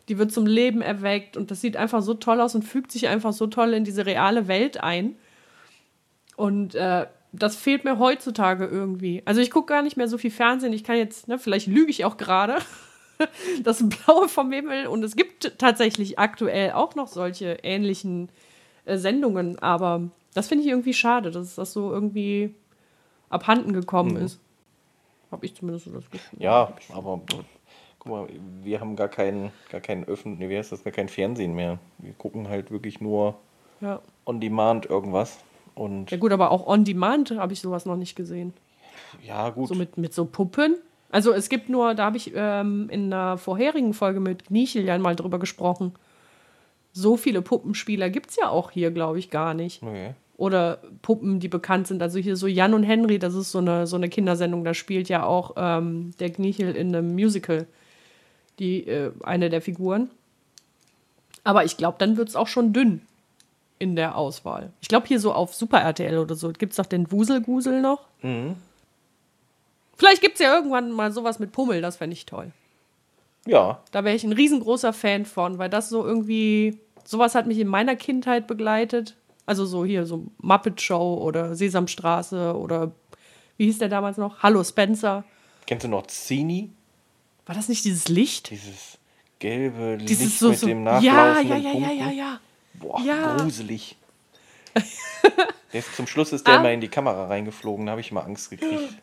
[0.08, 3.08] die wird zum Leben erweckt und das sieht einfach so toll aus und fügt sich
[3.08, 5.16] einfach so toll in diese reale Welt ein.
[6.36, 9.22] Und äh, das fehlt mir heutzutage irgendwie.
[9.24, 10.72] Also ich gucke gar nicht mehr so viel Fernsehen.
[10.72, 12.58] Ich kann jetzt, ne, vielleicht lüge ich auch gerade.
[13.62, 14.86] das Blaue vom Himmel.
[14.86, 18.28] Und es gibt tatsächlich aktuell auch noch solche ähnlichen
[18.84, 22.54] äh, Sendungen, aber das finde ich irgendwie schade, dass das so irgendwie
[23.28, 24.38] abhanden gekommen ist.
[25.30, 26.38] Habe ich zumindest so das Gefühl.
[26.40, 27.20] Ja, aber
[27.98, 28.28] guck mal,
[28.62, 31.78] wir haben gar keinen, gar keinen öffentlichen, nee, wie heißt das, gar kein Fernsehen mehr.
[31.98, 33.34] Wir gucken halt wirklich nur
[33.80, 34.00] Ja.
[34.24, 35.38] on demand irgendwas.
[35.74, 38.52] Und ja, gut, aber auch on demand habe ich sowas noch nicht gesehen.
[39.22, 39.68] ja, gut.
[39.68, 40.76] So mit, mit so Puppen.
[41.10, 44.98] Also es gibt nur, da habe ich ähm, in einer vorherigen Folge mit Gnichel ja
[44.98, 45.92] mal drüber gesprochen.
[46.92, 49.82] So viele Puppenspieler gibt es ja auch hier, glaube ich, gar nicht.
[49.82, 50.14] okay.
[50.36, 52.02] Oder Puppen, die bekannt sind.
[52.02, 55.08] Also hier so Jan und Henry, das ist so eine, so eine Kindersendung, da spielt
[55.08, 57.66] ja auch ähm, der Gnichel in einem Musical
[58.58, 60.10] die, äh, eine der Figuren.
[61.44, 63.02] Aber ich glaube, dann wird es auch schon dünn
[63.78, 64.72] in der Auswahl.
[64.80, 68.00] Ich glaube, hier so auf Super RTL oder so gibt es doch den Wuselgusel noch.
[69.96, 72.52] Vielleicht gibt es ja irgendwann mal sowas mit Pummel, das fände ich toll.
[73.46, 77.58] Ja, Da wäre ich ein riesengroßer Fan von, weil das so irgendwie, sowas hat mich
[77.58, 79.14] in meiner Kindheit begleitet.
[79.46, 82.90] Also so hier, so Muppet Show oder Sesamstraße oder
[83.56, 84.42] wie hieß der damals noch?
[84.42, 85.24] Hallo Spencer.
[85.66, 86.70] kennst du noch Zini?
[87.46, 88.50] War das nicht dieses Licht?
[88.50, 88.98] Dieses
[89.38, 92.00] gelbe Dieses Licht so, mit so dem ja, nachlaufenden ja, ja, ja, Punkten?
[92.00, 92.40] ja, ja.
[92.74, 93.36] Boah, Ja.
[93.36, 93.96] gruselig.
[95.72, 96.62] ist, zum Schluss ist der Ah.
[96.62, 98.94] mal in die Kamera reingeflogen, da habe ich mal Angst gekriegt.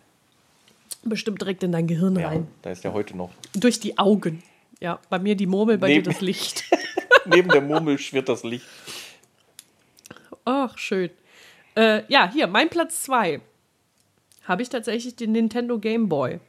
[1.03, 2.47] Bestimmt direkt in dein Gehirn Ja, rein.
[2.61, 3.31] da ist der heute noch.
[3.55, 4.43] Durch die Augen.
[4.79, 6.63] Ja, bei mir die Murmel, bei Neben- dir das Licht.
[7.25, 8.65] Neben der Murmel schwirrt das Licht.
[10.45, 11.09] Ach, schön.
[11.75, 13.41] Äh, ja, hier, mein Platz 2.
[14.45, 16.39] Habe ich tatsächlich den Nintendo Game Boy.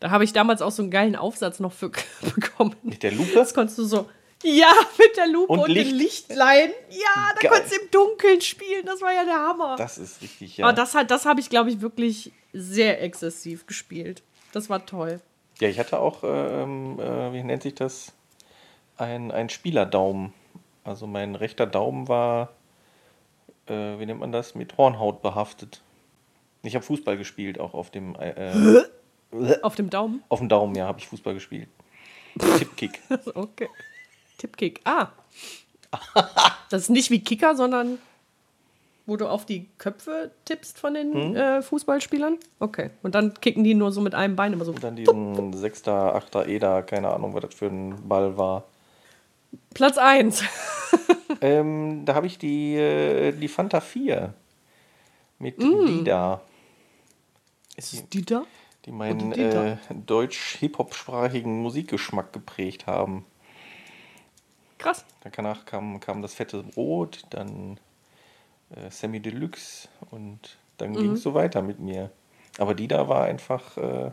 [0.00, 1.90] Da habe ich damals auch so einen geilen Aufsatz noch für
[2.34, 2.76] bekommen.
[2.82, 3.32] Mit der Lupe?
[3.34, 4.08] Das konntest du so.
[4.44, 5.90] Ja, mit der Lupe Und und, Licht.
[5.92, 6.70] den Lichtlein.
[6.90, 7.50] Ja, da Geil.
[7.52, 8.84] konntest du im Dunkeln spielen.
[8.84, 9.76] Das war ja der Hammer.
[9.76, 10.66] Das ist richtig, ja.
[10.66, 14.22] Aber das, hat- das habe ich, glaube ich, wirklich sehr exzessiv gespielt.
[14.52, 15.20] Das war toll.
[15.60, 18.12] Ja, ich hatte auch, ähm, äh, wie nennt sich das?
[18.96, 20.32] Ein, ein Spielerdaumen.
[20.84, 22.50] Also mein rechter Daumen war,
[23.66, 24.54] äh, wie nennt man das?
[24.54, 25.82] Mit Hornhaut behaftet.
[26.62, 28.84] Ich habe Fußball gespielt, auch auf dem, äh, äh,
[29.62, 30.22] Auf dem Daumen.
[30.28, 31.68] auf dem Daumen, ja, habe ich Fußball gespielt.
[32.58, 33.00] Tippkick.
[33.34, 33.68] Okay.
[34.38, 34.80] Tippkick.
[34.84, 35.08] Ah.
[36.70, 37.98] Das ist nicht wie Kicker, sondern
[39.06, 42.38] wo du auf die Köpfe tippst von den äh, Fußballspielern?
[42.60, 42.90] Okay.
[43.02, 44.72] Und dann kicken die nur so mit einem Bein immer so.
[44.72, 48.64] Und dann diesen Sechster, Achter, Eder, keine Ahnung, was das für ein Ball war.
[49.74, 50.44] Platz 1.
[51.42, 54.32] Ähm, da habe ich die, äh, die Fanta 4
[55.38, 55.86] mit Mm.
[55.86, 56.40] Dida,
[57.76, 58.44] Ist es die da?
[58.84, 59.72] die meinen Dida?
[59.72, 63.24] äh, deutsch-hip-hop-sprachigen Musikgeschmack geprägt haben.
[64.78, 65.04] Krass.
[65.36, 67.78] Danach kam, kam das fette Brot, dann
[68.70, 72.10] äh, Sammy Deluxe und dann ging es so weiter mit mir.
[72.58, 74.10] Aber die da war einfach, äh,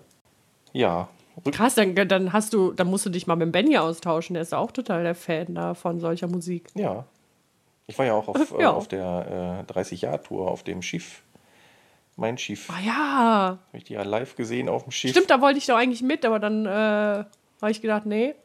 [0.73, 1.09] ja,
[1.51, 4.33] Krass, dann, dann hast du, dann musst du dich mal mit Benny austauschen.
[4.33, 6.67] Der ist auch total der Fan da von solcher Musik.
[6.75, 7.05] ja.
[7.89, 8.69] Ich war ja auch auf, äh, Ja.
[8.71, 11.23] auf der äh, 30-Jahr-Tour auf dem Schiff.
[12.15, 12.69] Mein Schiff.
[12.69, 12.93] Ah ja.
[13.67, 15.11] Habe ich die ja live gesehen auf dem Schiff.
[15.11, 18.35] Stimmt, da wollte ich doch eigentlich mit, aber dann äh, habe ich gedacht, nee,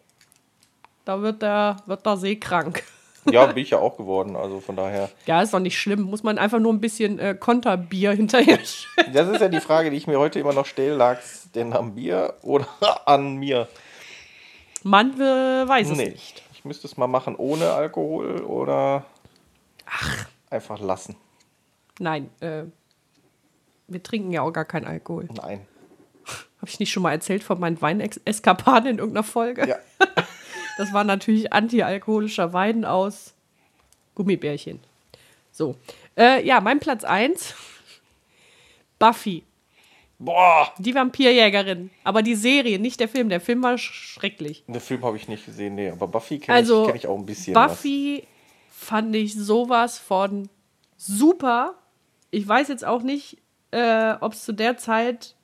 [1.05, 2.83] da wird der, wird der seekrank.
[3.31, 4.37] Ja, bin ich ja auch geworden.
[4.37, 5.09] Also von daher.
[5.25, 6.03] Ja, ist doch nicht schlimm.
[6.03, 9.15] Muss man einfach nur ein bisschen äh, Konterbier hinterher stellen.
[9.15, 10.95] Das ist ja die Frage, die ich mir heute immer noch stelle.
[10.95, 12.67] Lag es denn am Bier oder
[13.07, 13.67] an mir?
[14.83, 16.11] Man äh, weiß es Nee.
[16.11, 16.43] nicht.
[16.53, 19.07] Ich müsste es mal machen ohne Alkohol oder
[20.51, 21.17] einfach lassen.
[21.99, 22.65] Nein, äh,
[23.87, 25.29] wir trinken ja auch gar keinen Alkohol.
[25.35, 25.67] Nein.
[26.59, 29.69] Habe ich nicht schon mal erzählt von meinen Weineskapaden in irgendeiner Folge?
[29.69, 29.77] Ja.
[30.77, 33.35] Das war natürlich antialkoholischer Wein aus
[34.17, 34.81] Gummibärchen.
[35.53, 35.77] So.
[36.17, 37.55] Äh, ja, mein Platz 1.
[38.99, 39.45] Buffy.
[40.19, 40.73] Boah!
[40.79, 41.91] Die Vampirjägerin.
[42.03, 43.29] Aber die Serie, nicht der Film.
[43.29, 44.65] Der Film war sch schrecklich.
[44.67, 47.19] Den Film habe ich nicht gesehen, nee, aber Buffy kenne Also, ich, kenn ich auch
[47.19, 47.55] ein bisschen.
[47.55, 48.25] Buffy
[48.85, 50.49] fand ich sowas von
[50.97, 51.75] super.
[52.31, 53.39] Ich weiß jetzt auch nicht,
[53.71, 55.35] äh, ob es zu der Zeit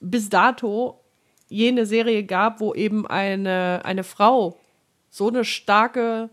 [0.00, 1.00] bis dato
[1.48, 4.58] jene Serie gab, wo eben eine, eine Frau
[5.10, 6.28] so eine starke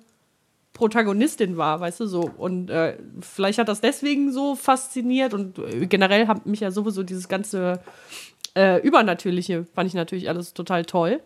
[0.74, 2.32] Protagonistin war, weißt du so.
[2.38, 7.04] Und äh, vielleicht hat das deswegen so fasziniert und äh, generell hat mich ja sowieso
[7.04, 7.80] dieses ganze
[8.56, 11.22] äh, Übernatürliche, fand ich natürlich alles total toll.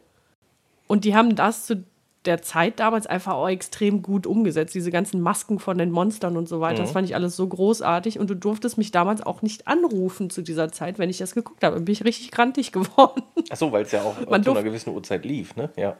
[0.87, 1.83] Und die haben das zu
[2.27, 4.75] der Zeit damals einfach auch extrem gut umgesetzt.
[4.75, 6.83] Diese ganzen Masken von den Monstern und so weiter.
[6.83, 8.19] Das fand ich alles so großartig.
[8.19, 11.63] Und du durftest mich damals auch nicht anrufen zu dieser Zeit, wenn ich das geguckt
[11.63, 11.75] habe.
[11.75, 13.23] Dann bin ich richtig grantig geworden.
[13.49, 15.69] Achso, weil es ja auch Man zu einer gewissen Uhrzeit lief, ne?
[15.75, 15.97] Ja.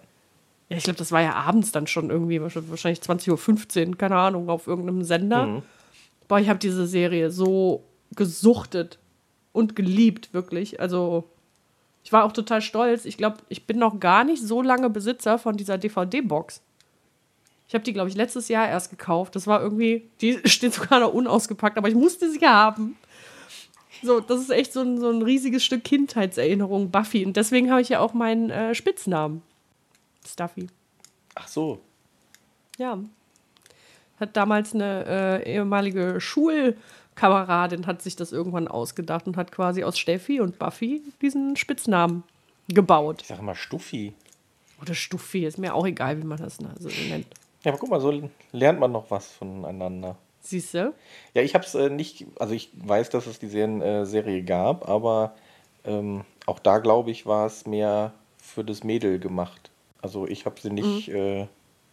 [0.69, 4.49] Ja, ich glaube, das war ja abends dann schon irgendwie, wahrscheinlich 20.15 Uhr, keine Ahnung,
[4.49, 5.63] auf irgendeinem Sender.
[6.27, 8.99] Boah, ich habe diese Serie so gesuchtet
[9.53, 10.81] und geliebt, wirklich.
[10.81, 11.23] Also,
[12.07, 13.03] Ich war auch total stolz.
[13.03, 16.61] Ich glaube, ich bin noch gar nicht so lange Besitzer von dieser DVD-Box.
[17.67, 19.35] Ich habe die, glaube ich, letztes Jahr erst gekauft.
[19.35, 22.95] Das war irgendwie, die steht sogar noch unausgepackt, aber ich musste sie haben.
[24.01, 27.25] So, das ist echt so ein, so ein riesiges Stück Kindheitserinnerung, Buffy.
[27.25, 29.41] Und deswegen habe ich ja auch meinen äh, Spitznamen.
[30.25, 30.67] Stuffy.
[31.35, 31.81] Ach so.
[32.77, 32.99] Ja.
[34.17, 36.21] Hat damals eine äh, ehemalige
[37.17, 42.23] Schulkameradin hat sich das irgendwann ausgedacht und hat quasi aus Steffi und Buffy diesen Spitznamen
[42.67, 43.21] gebaut.
[43.21, 44.13] Ich sage mal Stuffi.
[44.81, 47.25] Oder Stuffi, ist mir auch egal, wie man das also nennt.
[47.63, 50.15] Ja, aber guck mal, so lernt man noch was voneinander.
[50.41, 50.93] Siehst du?
[51.33, 54.43] Ja, ich habe es äh, nicht, also ich weiß, dass es die Serien, äh, Serie
[54.43, 55.35] gab, aber
[55.83, 59.71] ähm, auch da, glaube ich, war es mehr für das Mädel gemacht.
[60.01, 61.47] Also ich habe sie nicht, äh,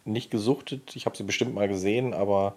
[0.05, 2.55] nicht gesuchtet, ich habe sie bestimmt mal gesehen, aber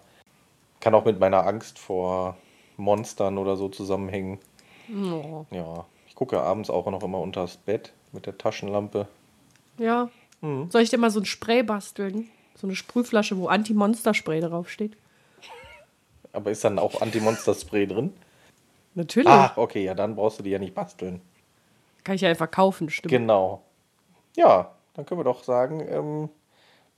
[0.81, 2.37] kann auch mit meiner Angst vor
[2.79, 4.39] Monstern oder so zusammenhängen.
[4.91, 5.45] Oh.
[5.51, 9.07] Ja, ich gucke abends auch noch immer unters Bett mit der Taschenlampe.
[9.77, 10.09] Ja.
[10.41, 12.31] Soll ich dir mal so ein Spray basteln?
[12.55, 14.97] So eine Sprühflasche, wo Anti-Monster-Spray draufsteht?
[16.33, 18.13] Aber ist dann auch Anti-Monster-Spray drin?
[18.95, 19.29] Natürlich.
[19.29, 21.21] Ach, okay, ja, dann brauchst du die ja nicht basteln.
[22.05, 23.11] Kann ich ja einfach kaufen, stimmt.
[23.11, 23.63] Genau.
[24.37, 26.29] Ja, dann können wir doch sagen, ähm,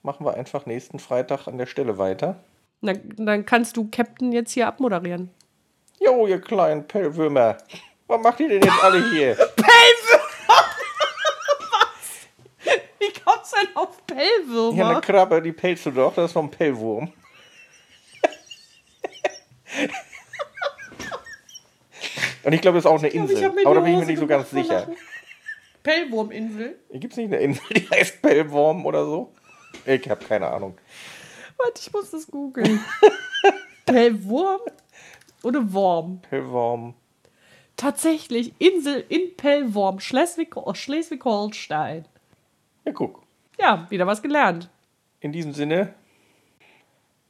[0.03, 2.37] machen wir einfach nächsten Freitag an der Stelle weiter.
[2.83, 5.31] Dann, dann kannst du Captain jetzt hier abmoderieren.
[6.01, 7.59] Jo, ihr kleinen Pellwürmer.
[8.07, 9.37] Was macht ihr denn jetzt alle hier?
[12.99, 14.79] Wie kommst du denn auf Pellwürmer?
[14.79, 17.13] Ja, eine Krabbe, die pelzt du doch, das ist noch ein Pellwurm.
[22.43, 23.53] Und ich glaube, das ist auch eine glaub, Insel.
[23.67, 24.89] Aber da bin ich mir nicht so ganz sicher.
[25.83, 26.79] Pellwurminsel?
[26.93, 29.35] Gibt es nicht eine Insel, die heißt Pellwurm oder so?
[29.85, 30.79] Ich habe keine Ahnung.
[31.59, 32.83] Warte, ich muss das googeln.
[33.87, 34.63] Pellwurm
[35.43, 36.21] oder Worm?
[36.23, 36.95] Pellwurm.
[37.77, 42.07] Tatsächlich, Insel in Pellworm, Schleswig- Schleswig-Holstein.
[42.85, 43.23] Ja, guck.
[43.59, 44.69] Ja, wieder was gelernt.
[45.21, 45.95] In diesem Sinne,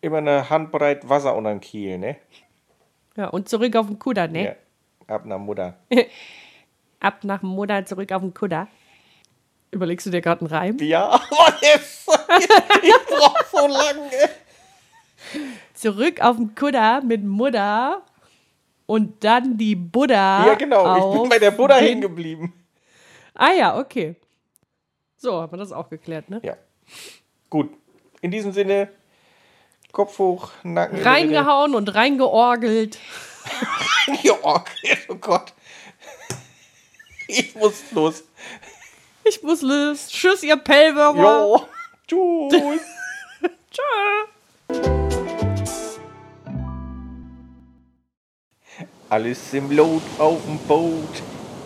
[0.01, 2.17] immer eine Handbreit Wasser unter den Kiel, ne?
[3.17, 4.45] Ja, und zurück auf den Kutter, ne?
[4.45, 5.15] Ja.
[5.15, 5.77] Ab nach Mutter.
[7.01, 8.69] Ab nach Monat zurück auf den Kutter.
[9.73, 10.77] Überlegst du dir gerade einen Reim?
[10.81, 12.07] Ja, oh, yes.
[12.83, 14.11] ich brauch so lange.
[15.81, 18.03] Zurück auf den Kutter mit Mutter
[18.85, 20.47] und dann die Buddha.
[20.47, 21.14] Ja, genau.
[21.14, 22.53] Ich bin bei der Buddha den- hängen geblieben.
[23.33, 24.14] Ah ja, okay.
[25.16, 26.39] So, haben wir das auch geklärt, ne?
[26.43, 26.59] Ja.
[27.49, 27.70] Gut.
[28.20, 28.91] In diesem Sinne,
[29.91, 30.99] Kopf hoch, Nacken.
[30.99, 32.99] in Reingehauen und reingeorgelt.
[34.07, 34.22] der Mitte.
[34.22, 35.55] Georgelt, oh Gott.
[37.26, 38.22] Ich muss los.
[39.24, 40.09] Ich muss los.
[40.09, 41.22] Tschüss, ihr Pellwürmer.
[41.22, 42.49] Jo.
[42.51, 42.83] Tschüss.
[43.70, 45.00] Tschö.
[49.11, 51.23] Alles im Lot auf dem Boot.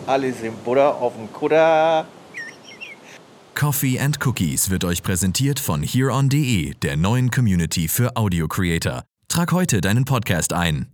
[0.07, 2.07] Alles im Butter auf dem Kutter.
[3.53, 9.03] Coffee and Cookies wird euch präsentiert von hereon.de, der neuen Community für Audio Creator.
[9.27, 10.87] Trag heute deinen Podcast ein.